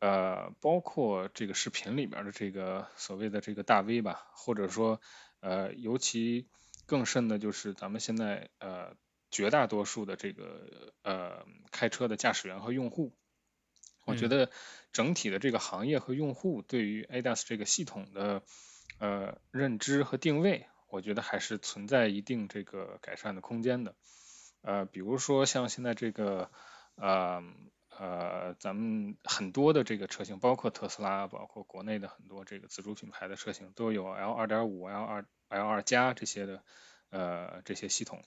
[0.01, 5.01] 呃，包括这个视频里边的这个所谓的这个大 V 吧，或者说，
[5.39, 6.49] 呃，尤其
[6.87, 8.97] 更甚的就是咱们现在，呃，
[9.31, 13.13] 绝大多数的这个，呃，开车的驾驶员和用户。
[14.07, 14.51] 我觉得
[14.93, 18.43] 整体的这个行业和用户对于 ADAS 这个系统的
[18.99, 23.95] 呃认知和定位，我觉得还是存在一定这个改善的空间的。
[24.63, 26.51] 呃，比如说像现在这个
[26.97, 27.43] 呃
[27.97, 36.65] 呃咱们很多的这个车型，包括特斯拉，包括国内的很多这个自主品牌的车型，都有 L 二点五、L 二、L 二加这些的
[37.11, 38.23] 呃这些系统。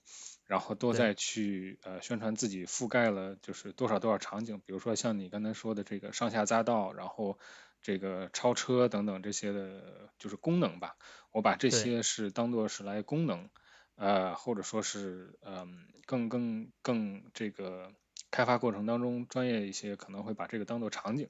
[0.46, 7.40] 然后都在去呃宣传自己覆盖了就是多少多少场景，比如说像你刚才说的这个上下匝道，然后
[7.82, 10.98] 这个超车等等这些的，就是功能吧。
[11.32, 13.50] 我把这些是当做是来功能，
[13.96, 17.94] 呃或者说是嗯更更更这个
[18.30, 21.30] 开发过程当中专业一些，可能会把这个当做场景。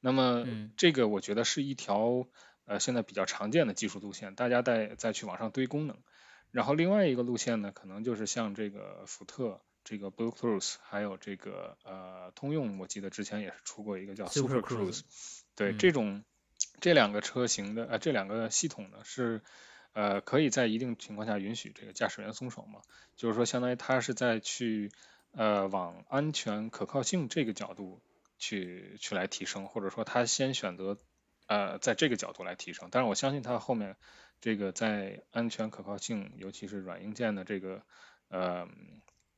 [0.00, 0.46] 那么
[0.78, 2.26] 这个我觉得是一条
[2.64, 5.98] 呃现在比较常见的技术路线，大家再再去往上堆功能。
[6.56, 15.02] 然后另外一个路线呢，可能就是像这个福特这个 Blue Cruise，还有这个呃通用，我记得之前也是出过一个叫 Super Cruise，
[15.54, 16.24] 对这种
[16.80, 19.42] 这两个车型的呃这两个系统呢是
[19.92, 22.80] 呃可以在一定情况下允许这个驾驶员松手嘛，
[23.16, 24.90] 就是说相当于他是在去
[25.32, 28.00] 呃往安全可靠性这个角度
[28.38, 30.96] 去去来提升，或者说他先选择
[31.48, 33.96] 呃在这个角度来提升，但是我相信他后面。
[34.40, 37.82] 这个在安全可靠性，尤其是软硬件的这个
[38.28, 38.68] 呃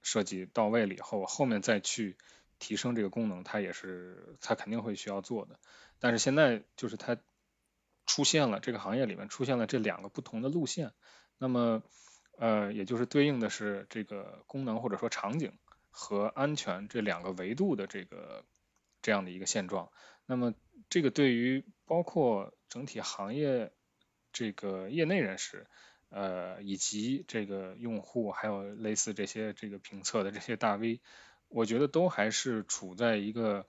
[0.03, 2.17] 设计到位了以后，后面再去
[2.59, 5.59] 提升这个功能，它也是它肯定会需要做的。
[5.99, 7.17] 但是现在就是它
[8.07, 10.93] 出现了这个行业里面出现了这两个不同的路线，
[11.39, 11.83] 那么
[12.37, 15.53] 呃也就是对应的是这个功能或者说场景
[15.91, 18.45] 和安全这两个维度的这个
[19.01, 19.91] 这样的一个现状。
[20.27, 20.55] 那么
[20.91, 23.73] 这个对于包括整体行业。
[24.33, 25.67] 这个业内人士，
[26.11, 31.01] 呃，以及这个用户，还有类似这些这个评测的这些大 V，
[31.49, 33.67] 我觉得都还是处在一个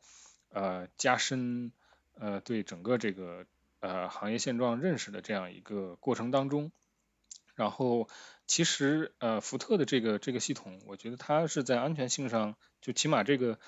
[0.50, 1.72] 呃加深
[2.14, 3.46] 呃对整个这个
[3.80, 6.72] 呃行业现状认识的这样一个过程当中。
[7.56, 8.08] 然后，
[8.48, 13.60] 其实呃福特的这个这个系统，我觉得它是在安全性上，就起码这个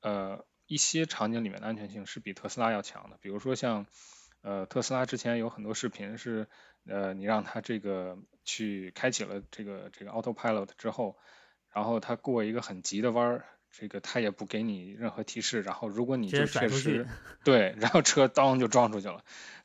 [0.00, 3.86] 呃一些场景里面的安全性是比特斯拉要强的，比如说像。
[4.48, 6.46] 呃，特斯拉之前有很多视频是，
[6.86, 11.18] 呃，你让它这个去开启了这个这个 Autopilot 之后，
[11.70, 17.06] 然后它过一个很急的弯儿，这个它也不给你任何提示，然后如果你就确实
[17.44, 19.22] 对，然后车当就撞出去了。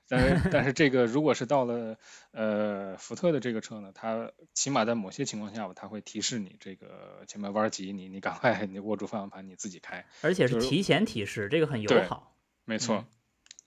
[0.10, 1.98] 但是但是这个如果是到了
[2.32, 12.36] 呃福特的这个车呢，它起码在某些情况下吧，它会提示你这个前面弯急，你你赶快你握住方向盘你自己开，而且是提前提示，这个很友好。
[12.66, 13.06] 没错。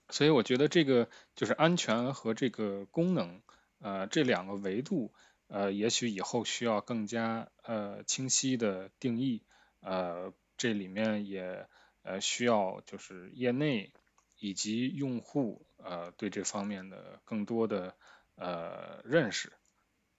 [0.09, 3.41] 所以我觉得这个就是安全和这个功能，
[3.79, 5.13] 呃，这两个维度，
[5.47, 9.43] 呃，也许以后需要更加呃清晰的定义，
[9.81, 11.67] 呃，这里面也
[12.03, 13.91] 呃需要就是业内
[14.39, 17.95] 以及用户呃对这方面的更多的
[18.35, 19.51] 呃认识，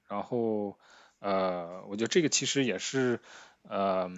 [0.07, 0.79] 然后
[1.19, 3.21] 呃，我觉得这个其实也是
[3.63, 4.11] 呃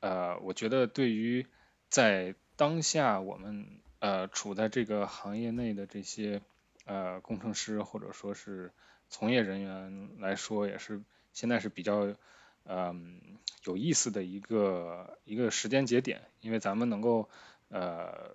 [0.00, 1.46] 呃，我觉得对于
[1.88, 6.42] 在当下我们呃处在这个行业内的这些
[6.86, 8.72] 呃工程师或者说是
[9.08, 11.00] 从业人员来说，也是
[11.32, 12.16] 现在是比较
[12.64, 17.30] 嗯有意思的一个一个时间节点，因为咱们能够
[17.68, 18.32] 呃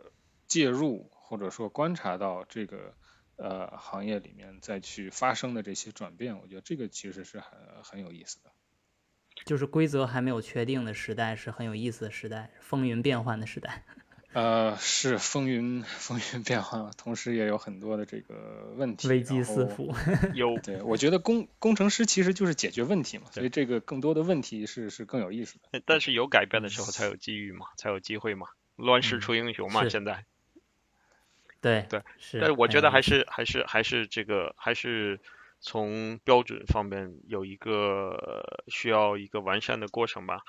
[0.48, 2.94] 介入或者说观察到这个
[3.36, 8.52] 呃行业里面再去发生的这些转变，我觉得这个其实是很很有意思的。
[9.46, 13.84] 就是规则还没有确定的时代是很有意思的时代，风云变幻的时代。
[14.38, 19.96] 呃，是风云 风云变幻，同时也有很多的这个问题，危机四伏。
[20.36, 25.82] 有，对我觉得工工程师其实就是解决问题嘛，所以这个更多的问题是是更有意思的。
[25.88, 30.24] 但是有改变的时候才有机遇嘛，才有机会嘛，乱世出英雄嘛，现在。
[31.60, 35.20] 对对是，但我觉得还是还是还是这个还是
[35.62, 40.44] 从标准方面有一个需要一个完善的过程吧。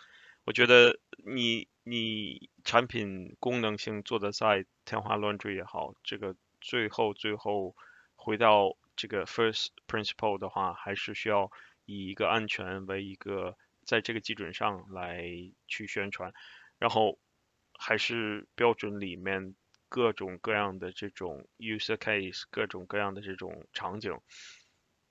[0.48, 7.76] 我觉得你你产品功能性做的再天花乱坠也好，这个最后最后
[8.16, 11.50] 回到这个 first principle 的话，还是需要
[11.84, 15.22] 以一个安全为一个在这个基准上来
[15.66, 16.32] 去宣传，
[16.78, 17.18] 然后
[17.78, 19.54] 还是标准里面
[19.90, 24.18] 各种各样的这种 use case，各种各样的这种场景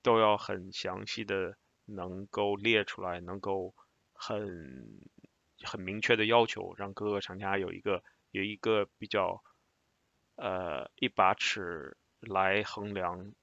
[0.01, 3.75] 都要很详细的能够列出来，能够
[4.13, 4.99] 很。
[5.64, 9.43] 很明确的要求，让各个厂家有一个有一个比较
[10.36, 13.34] 呃一把尺来衡量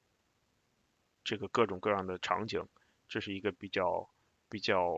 [1.25, 2.65] 这个各种各样的场景，
[3.09, 4.09] 这是一个比较
[4.49, 4.95] 比较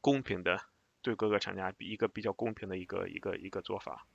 [0.00, 0.60] 公平的
[1.02, 4.06] 对各个厂家一个比较公平的一个一个一个做法。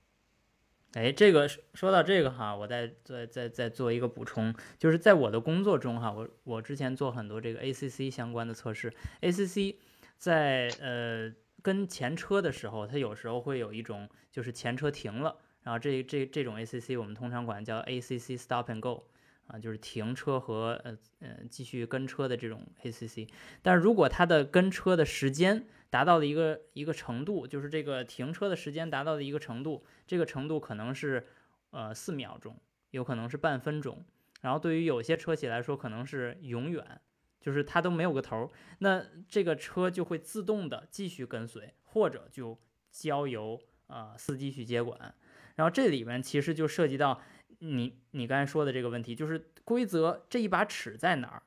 [0.94, 9.76] 哎，这个说到这个哈，我再再再再做一个补充，就是在我的工作中哈，我我之前做很多这个 ACC 相关的测试，ACC。
[10.24, 11.30] 在呃
[11.62, 19.04] 跟前车的时候，它有时候会有一种就是前车停了，然后这这这种 ACC 我们通常管叫 ACC Stop and Go
[19.48, 23.28] 啊，就是停车和呃呃继续跟车的这种 ACC。
[23.62, 31.28] 但是如果它的跟车的时间达到了一个一个程度，就是这个停车的时间达到了一个程度，这个程度可能是
[31.72, 32.56] 呃四秒钟，
[32.92, 34.06] 有可能是半分钟，
[34.40, 37.02] 然后对于有些车企来说可能是永远。
[37.44, 42.58] 就是它都没有个头，那这个车就会自动的继续跟随，或者就
[42.90, 45.14] 交由呃司机去接管。
[45.56, 47.22] 然后这里面其实就涉及到
[47.60, 51.44] 你你刚才说的这个问题，就是规则这一把尺在哪儿？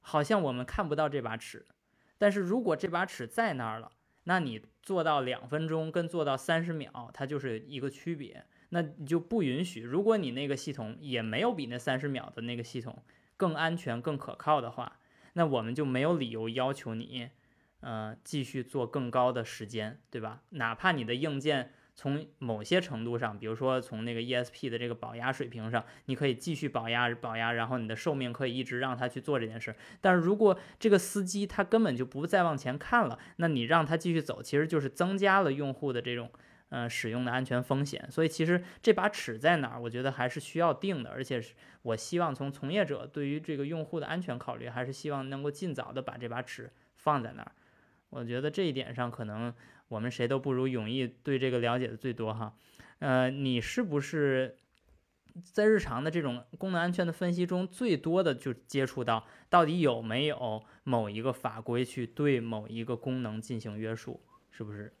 [0.00, 1.66] 好像我们看不到这把尺，
[2.16, 3.92] 但是如果这把尺在那儿了，
[4.24, 8.46] 那你做到两分钟跟做到三十秒，它就是一个区别。
[8.70, 13.02] 那你就不允许，如果你那个系统也没有比那三十秒的那个系统
[13.36, 14.97] 更安全、更可靠的话。
[15.38, 17.28] 那我们就没有理由要求你，
[17.78, 20.42] 呃，继续做更高的时间，对吧？
[20.50, 29.72] 哪怕你的硬件从某些程度上，比如说从那个 ESP 的这个保压水平上，你可以继续保压保压，然后你的寿命可以一直让他去做这件事。
[30.00, 36.28] 但是如果这个司机他根本就不再往前看了，那你让他继续走，其实就是增加了用户的这种。
[36.70, 41.10] 呃，使用的安全风险，所以其实这把尺在哪儿，我觉得还是需要定的。
[41.10, 47.52] 而且是我希望从从业者对于这个用户的安全考虑，还是希望能够尽早的把这把尺放在那儿。
[48.10, 49.54] 我觉得这一点上，可能
[49.88, 52.54] 我们谁都不如永毅对这个了解的最多哈。
[52.98, 54.56] 呃，你是不是
[55.42, 64.20] 在日常的这种功能安全的分析中，最多的就接触到到底有没有某一个法规去对某一个功能进行约束，
[64.50, 64.92] 是不是？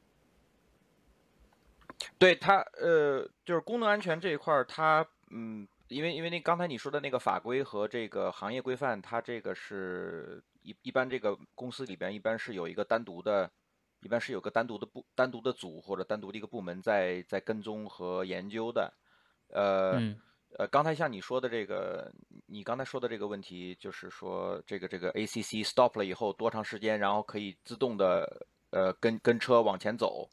[2.18, 13.50] 对它，呃，就是功能安全这一块儿，它，嗯，因为因为那刚才你说的那个法规和这个行业规范，它这个是一一般这个公司里边一般是有一个单独的，
[14.00, 18.92] 一般是有个单独的部单独的组或者单独的一个部门在在跟踪和研究的，
[19.48, 20.00] 呃
[20.56, 22.10] 呃，刚才像你说的这个，
[22.46, 30.30] 你刚才说的这个问题，就是说这个这个 ACC stop 了以后多长时间，然后可以自动的呃跟跟车往前走。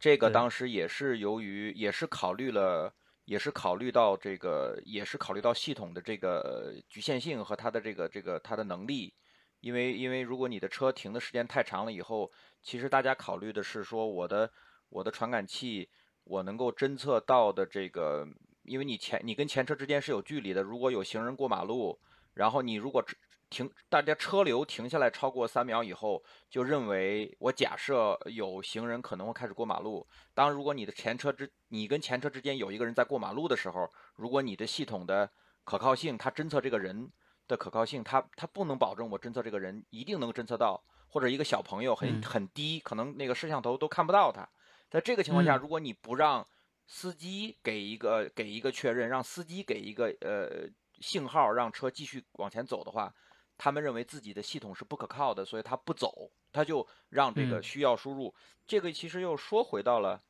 [0.00, 2.94] 这个当时也是由于，也是考虑了，
[3.26, 9.12] 也是考虑到这个，也是考虑到系统的这个局限性和它的这个这个它的能力，
[9.60, 12.32] 因为因为如果你的车停的时间太长了以后，
[12.62, 14.50] 其实大家考虑的是说我的
[14.88, 15.90] 我的传感器
[16.24, 18.26] 我能够侦测到的这个，
[18.62, 22.00] 因为你前你跟前车之间是有距离的，如果有行人过马路，
[22.32, 23.04] 然后你如果。
[23.50, 30.06] 停，大家车流停下来超过三秒以后，就认为我假设有行人可能会开始过马路。
[30.32, 35.28] 当如果你的前车之你跟前车之间有一个人在过马路的时候，如果你的系统的
[35.64, 37.10] 可靠性，它侦测这个人，
[37.46, 44.48] 的可靠性，它它不能保证我侦测这个人一定能侦测到，或者一个小朋友很很低，可能那个摄像头都看不到他。
[44.88, 46.46] 在这个情况下，如果你不让
[46.86, 50.68] 司机给一个给一个确认，让司机给一个呃
[51.00, 53.14] 信号，让车继续往前走的话，
[53.60, 58.34] 他们认为自己的系统是不可靠的，所以他不走，他就让这个需要输入。
[58.66, 60.22] 这个其实又说回到了，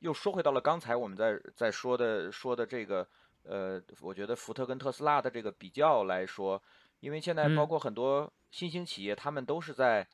[0.00, 3.06] 又说回到了刚才我们在在说的说的这个。
[3.48, 6.60] 呃，我觉得福特跟特斯拉的这个比较来说，
[6.98, 10.04] 因为现在包括很多新兴企业，他们都是在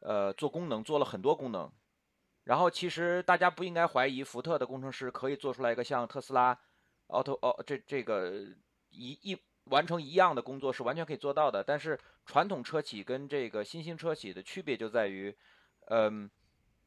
[0.00, 1.70] 呃做功能，做了很多功能。
[2.44, 6.58] 然后其实大家不应该怀疑福特的工程师可以做出来一个像特斯拉
[7.08, 8.32] ，auto 哦这这个
[8.88, 11.62] 一一完成一样的工作是完全可以做到的。
[11.62, 15.36] 但是传统车企跟这个新兴车企的区别就在于，
[15.88, 16.30] 嗯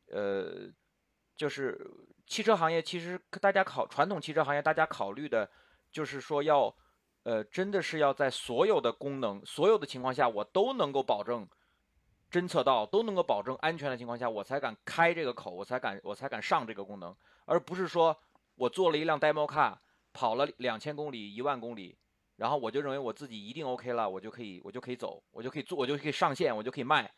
[0.07, 0.71] 呃，
[1.35, 1.89] 就是
[2.25, 5.49] 汽车行业其实大家考传统汽车行业大家考虑的。
[5.91, 6.75] 就是说要，
[7.23, 11.47] 呃，真的是要在所有的功能、所有的情况下，我都能够保证
[12.29, 17.15] 侦测到，都能够保证安全的情况下，我才敢开这个口，我才敢，我才敢上这个功能，
[17.45, 18.17] 而不是说
[18.55, 19.77] 我做了一辆 demo car，
[20.11, 21.97] 跑了两千公里、一万公里，
[22.37, 27.09] 然后我就认为我自己一定 OK 了，我就可以，我就可以走，我就可以做，我就可以上线，我就可以卖。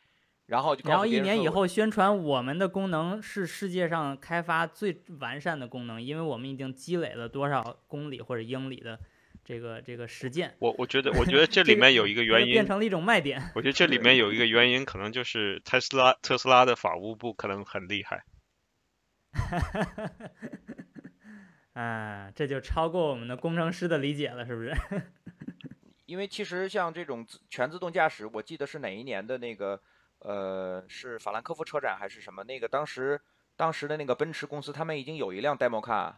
[0.45, 8.98] 然后就，然后一年以后宣传我们的功能是世界上开发最完善的功能，因为我们已经积累了多少公里或者英里的
[9.44, 10.56] 这个这个实践。
[10.60, 13.52] 我我觉得，我觉得 这里面有一个原因，变成了一种卖点。
[13.56, 18.23] 我觉得这里面有一个原因，可能就是特斯拉特斯拉的法务部可能很厉害。
[21.78, 24.74] 啊，这就超过我们的工程师的理解了，是不是？
[26.08, 29.82] 因为其实像这种全自动驾驶，我记得是哪一年的那个。
[30.20, 32.44] 呃，是法兰克福车展还是什么？
[32.45, 33.22] 那个当时，
[33.56, 36.12] 当时的那个奔驰公司，他们已经有一辆 demo car，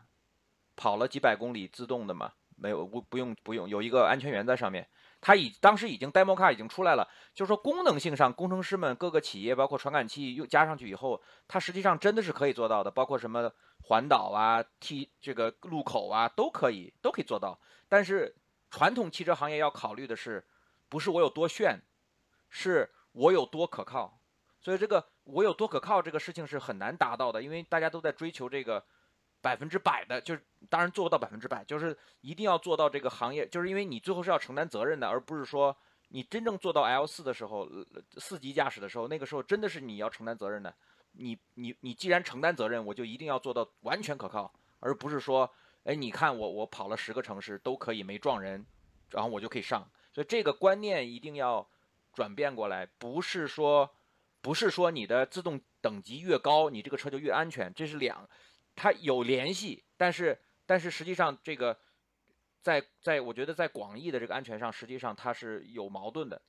[0.77, 4.87] 跑了几百公里自动的嘛，没有不不用不用，有一个安全员在上面。
[5.19, 13.51] 他已当时已经 demo car 已经出来了，就是说功能性上，工程师们各个企业包括传感器又加上去以后，它实际上真的是可以做到的，包括什么
[13.83, 17.59] 环岛啊、T 这个路口啊都可以都可以做到。
[17.87, 18.35] 但是
[18.69, 20.45] 传统汽车行业要考虑的是，
[20.87, 21.81] 不是我有多炫，
[22.49, 22.91] 是。
[23.11, 24.21] 我有多可靠，
[24.61, 28.85] 所以这个我有多可靠这个事情是很难达到的，因为大家都在追求这个
[29.41, 35.75] 百分之百的，就是当然做不到百分之百，就是一定要做到这个行业，就是因为你最后是要承担责任的，而不是说
[36.09, 37.67] 你真正做到 L 四的时候，
[38.17, 40.75] 四级驾驶的时候，那个时候真的是你要承担责任的。
[41.13, 45.49] 你你你既然承担责任，我就一定要做到完全可靠，而不是说，
[45.85, 48.65] 哎，你看我我跑了十个城市都可以没撞人，
[49.09, 51.67] 然后我就可以上，所以这个观念一定要。
[52.11, 53.89] 转变过来，不是说，
[54.41, 58.27] 不是说你的自动等级越高，你这个车就越安全，这是两，
[58.75, 61.79] 它有联系，但是但是实际上这个，
[62.61, 66.41] 在在我觉得在广义的这个安全上，实际上它是有矛盾的，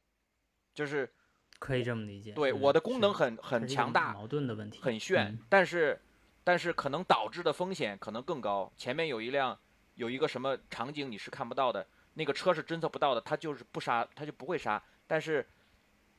[0.75, 1.09] 就是
[1.59, 2.33] 可以这么理解。
[2.33, 6.01] 对，我的功能很很强大，矛盾的问题，很炫，但是
[6.43, 8.73] 但是可能导致的风险可能更高。
[8.77, 9.59] 前面有一辆
[9.95, 14.83] 有一个什么场景你是看不到的，那个车是侦测不到的，它就是不杀，它就不会杀。
[15.07, 15.47] 但是，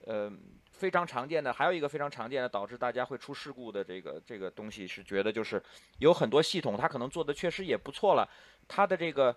[0.05, 0.31] 呃，
[0.71, 5.61] 非常常见的还有一个非常常见的导致大家会出事故的这个这个东西是觉得就是
[5.99, 8.29] 有很多系统它可能做的确实也不错了，
[8.67, 9.35] 它的这个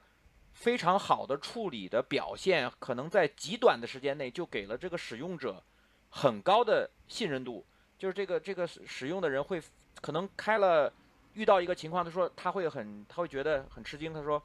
[0.54, 5.62] 非常好的处理的表现，可能在极短的时间内就给了这个使用者
[6.08, 7.62] 很高的信任度，
[7.98, 9.62] 就是这个这个使用的人会
[10.00, 10.90] 可能开了
[11.34, 14.42] 遇到一个情况，他说他会很他会觉得很吃惊，他说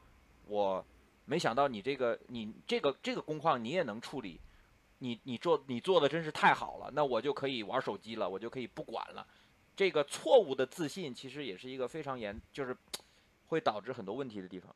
[0.47, 0.85] 我
[1.25, 4.39] 没想到你这个你这个这个工况你也能处理。
[5.01, 9.25] 你你做你做的真是太好了，那我就可以玩手机了，我就可以不管了。
[9.73, 12.75] 这个错误的自信其实也是一个非常严，就是
[13.47, 14.75] 会导致很多问题的地方。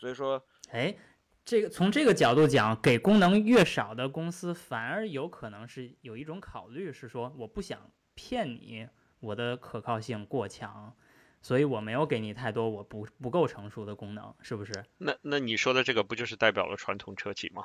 [0.00, 0.96] 所以说，哎，
[1.44, 8.88] 这个从这个角度讲，给功能越少的公司，反而有可能是有一种考虑，是说我不想骗你，
[9.20, 10.96] 我的可靠性过强，
[11.42, 14.72] 所以我没有给你太多我不不够成熟的功能，是不是？
[14.96, 17.64] 那那你说的这个不就是代表了传统车企吗？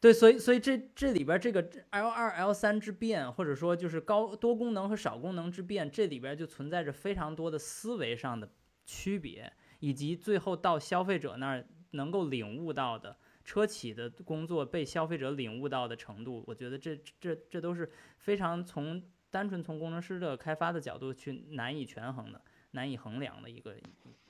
[0.00, 8.50] 对，所以所以这这里边这个 L 二 L 三之变，或者说就是高多功能和少功能之变，这里边就存在着非常多的思维上的
[8.84, 22.40] 区别，以及最后到消费者那儿能够领悟到的车企的工作被消费者领悟到的程度，我觉得这这这都是非常从单纯从工程师的开发的角度去难以权衡的、
[22.70, 23.74] 难以衡量的一个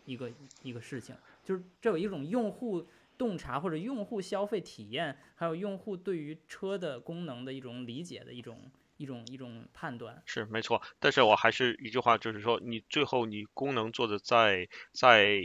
[0.06, 0.30] 一个
[0.62, 1.14] 一个事情，
[1.44, 2.86] 就是这有一种用户。
[3.20, 8.62] 洞察或者用户消费体验，还有用户对于车的功能的一种理解的一种
[9.00, 10.82] 一种一种判断，是没错。
[10.98, 15.40] 但是我还是一句话，就是说，你最后你功能做的再再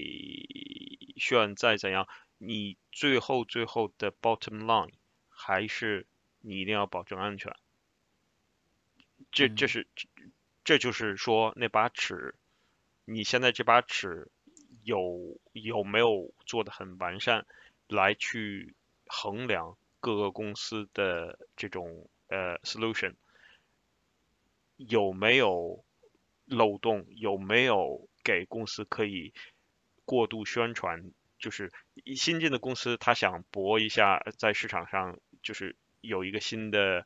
[1.16, 2.06] 炫再怎样，
[2.38, 4.92] 你最后最后的 bottom line
[5.30, 6.06] 还是
[6.42, 7.56] 你一定要保证安全。
[9.32, 9.88] 这这是
[10.66, 12.36] 这就是说那把尺，
[13.06, 14.28] 你现在这把尺
[14.84, 17.46] 有有没有做的很完善，
[17.88, 18.76] 来去
[19.06, 23.14] 衡量各个公司的这种呃 solution
[24.78, 25.84] 有没有
[26.46, 29.34] 漏洞，有没有给公司可以
[30.06, 31.72] 过度宣传，就是
[32.16, 37.06] 新进的公司他想搏一下在市场上，就是有一个新的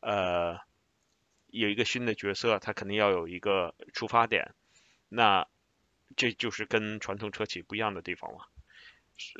[0.00, 0.58] 呃。
[1.48, 4.52] 有一个新的角色，他肯定要有一个出发点，
[5.08, 5.46] 那
[6.14, 8.44] 这就是跟传统车企不一样的地方嘛。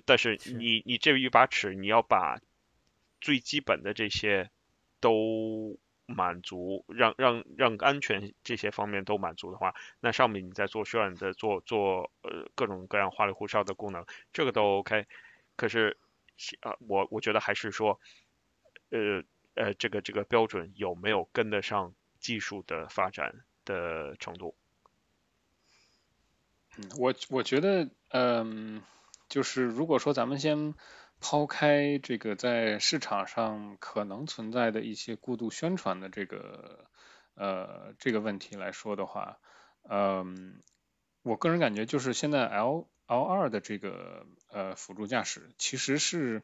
[0.07, 2.41] 但是你你这一把尺，你要把
[3.21, 4.51] 最基本的这些
[5.01, 15.07] 都满足，让让让安全这些方面都满足的话，那上面你再做渲染的做做呃各种各样花里胡哨的功能，这个都 OK。
[15.57, 15.97] 可是
[16.61, 18.01] 啊，我我觉得还是说，
[18.91, 19.23] 呃
[19.55, 21.95] 呃，这个这个标准有没有跟得上？
[22.19, 24.57] 技术的发展的程度，
[26.77, 28.83] 嗯，我我觉得，嗯，
[29.29, 30.75] 就是如果说咱们先
[31.21, 36.89] 抛开这个在市场上可能存在的一些过度宣传的这个
[37.35, 39.39] 呃这个问题来说的话，
[39.89, 40.61] 嗯，
[41.23, 46.43] 我个人感觉就是现在 L L 二的这个呃辅助驾驶其实是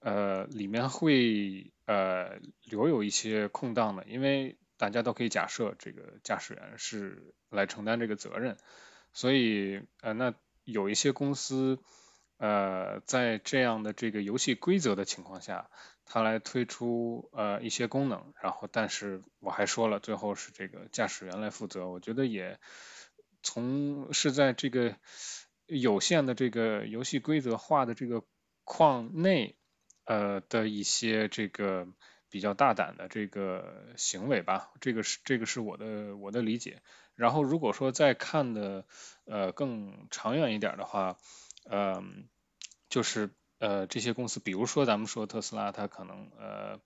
[0.00, 8.56] 呃里面会呃留有一些空档的，因为大家都可以假设这个驾驶员是来承担这个责任，
[9.12, 10.34] 所以呃，那
[10.64, 11.78] 有一些公司
[12.42, 15.70] 呃，在这样的这个游戏规则的情况下，
[16.04, 22.58] 他来推出呃一些功能，然后但是我还说了，最后是这个驾驶员来负责，我觉得也
[23.44, 24.96] 从是在这个
[25.66, 28.24] 有限的这个游戏规则化的这个
[28.64, 29.54] 框内
[30.04, 31.86] 呃的一些这个。
[32.32, 36.80] 比较大胆的这个行为吧，这个是这个是我的我的理解。
[37.14, 38.86] 然后如果说再看的
[39.26, 41.18] 呃更长远一点的话，
[41.70, 42.24] 嗯，
[42.92, 46.80] 就是呃这些公司，比如说咱们说特斯拉，它可能呃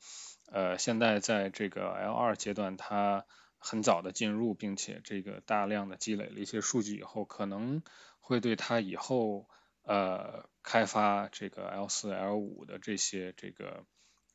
[0.53, 3.27] 呃现在在这个 L 二阶段，它
[3.59, 7.83] 很早的进入，并且这个大量的积累了一些数据以后，可能
[8.21, 9.49] 会对它以后
[9.83, 13.85] 呃开发这个 L 四 L 五的这些这个。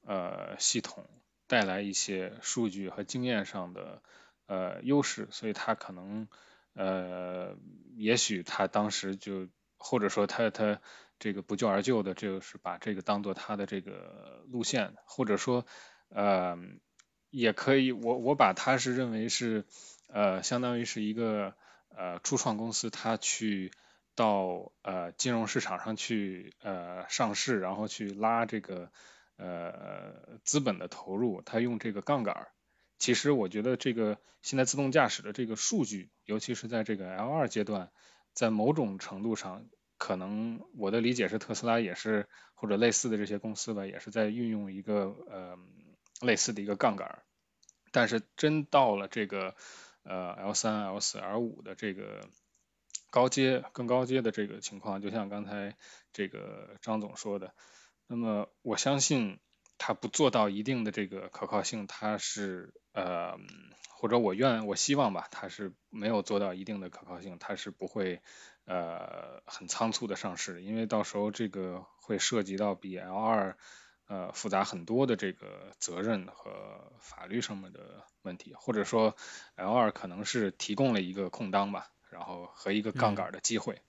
[0.03, 1.07] 呃，系统
[1.45, 4.01] 带来一些数据和经验上的
[4.47, 6.27] 呃优势，所以他可能
[6.73, 7.55] 呃，
[7.97, 10.81] 也许他当时就或者说他他
[11.21, 15.65] 这个不救而救的，就是把这个当做他的这个路线，或者说
[16.09, 16.57] 呃，
[17.29, 19.63] 也可以我我把他是认为是
[20.09, 21.55] 呃，相当于是一个
[21.95, 23.71] 呃初创公司，他去
[24.15, 28.91] 到呃金融市场上去呃上市，然后去拉这个。
[29.37, 32.51] 呃，资本的投入，他用这个杠杆儿。
[32.99, 37.89] 其实我觉得这个现在自动驾驶的这个数据，尤其是在这个 L 二阶段，
[38.33, 39.65] 在某种程度上，
[40.03, 45.55] 可能我的理解是特斯拉也是或者类似的这些公司吧，也是在运用一个呃
[46.21, 47.21] 类似的一个杠杆。
[47.91, 49.53] 但是真到了这个
[50.01, 52.27] 呃 L 三、L 四、L 五的这个
[53.11, 55.77] 高阶、更高阶的这个情况，就像刚才
[56.11, 57.53] 这个张总说的。
[58.07, 59.39] 那么我相信
[59.77, 63.37] 它不做到一定的这个可靠性，它是呃
[63.87, 68.19] 或者我愿我希望吧，它是没有做到一定的可靠性，它是不会
[68.65, 73.57] 呃很仓促的上市，因为到时候这个会涉及到比 L 二
[74.07, 79.15] 呃复杂很多的这个责任和法律上面的问题，或者说
[79.55, 83.81] L 二可能是提供了一个空档吧，然后和一个杠杆的机会。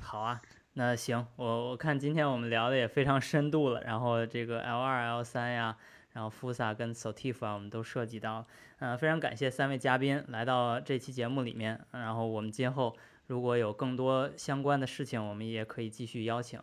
[0.00, 0.40] 好啊。
[0.76, 5.78] 那行，我我看今天我们聊的也非常深度了，然后这个 L 二、L 三呀，
[6.10, 8.44] 然后 Fusa 跟 Sotif 啊，我们都涉及到，
[8.80, 12.96] 嗯，非常感谢三位嘉宾来到这期节目里面，然后我们今后
[13.26, 16.60] 如果有更多相关的事情，我们也可以继续邀请，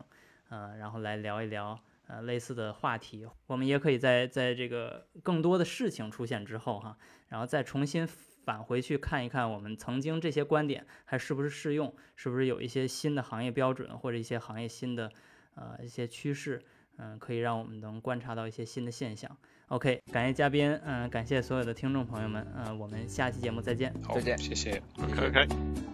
[0.49, 6.97] 嗯，然后来聊一聊呃类似的话题，我们也可以在在这个更多的事情出现之后哈，
[7.29, 8.07] 然后再重新。
[8.43, 11.95] 返回去看一看，我们曾经这些观点还是不是适用？
[12.15, 15.11] 是不是有一些新的行业标准或者一些行业新的
[15.53, 16.59] 呃一些趋势？
[16.97, 19.29] 嗯，可以让我们能观察到一些新的现象。
[19.67, 25.90] OK，感谢嘉宾，嗯，感谢所有的听众朋友们，嗯，我们下期节目再见，再见，谢谢，OK。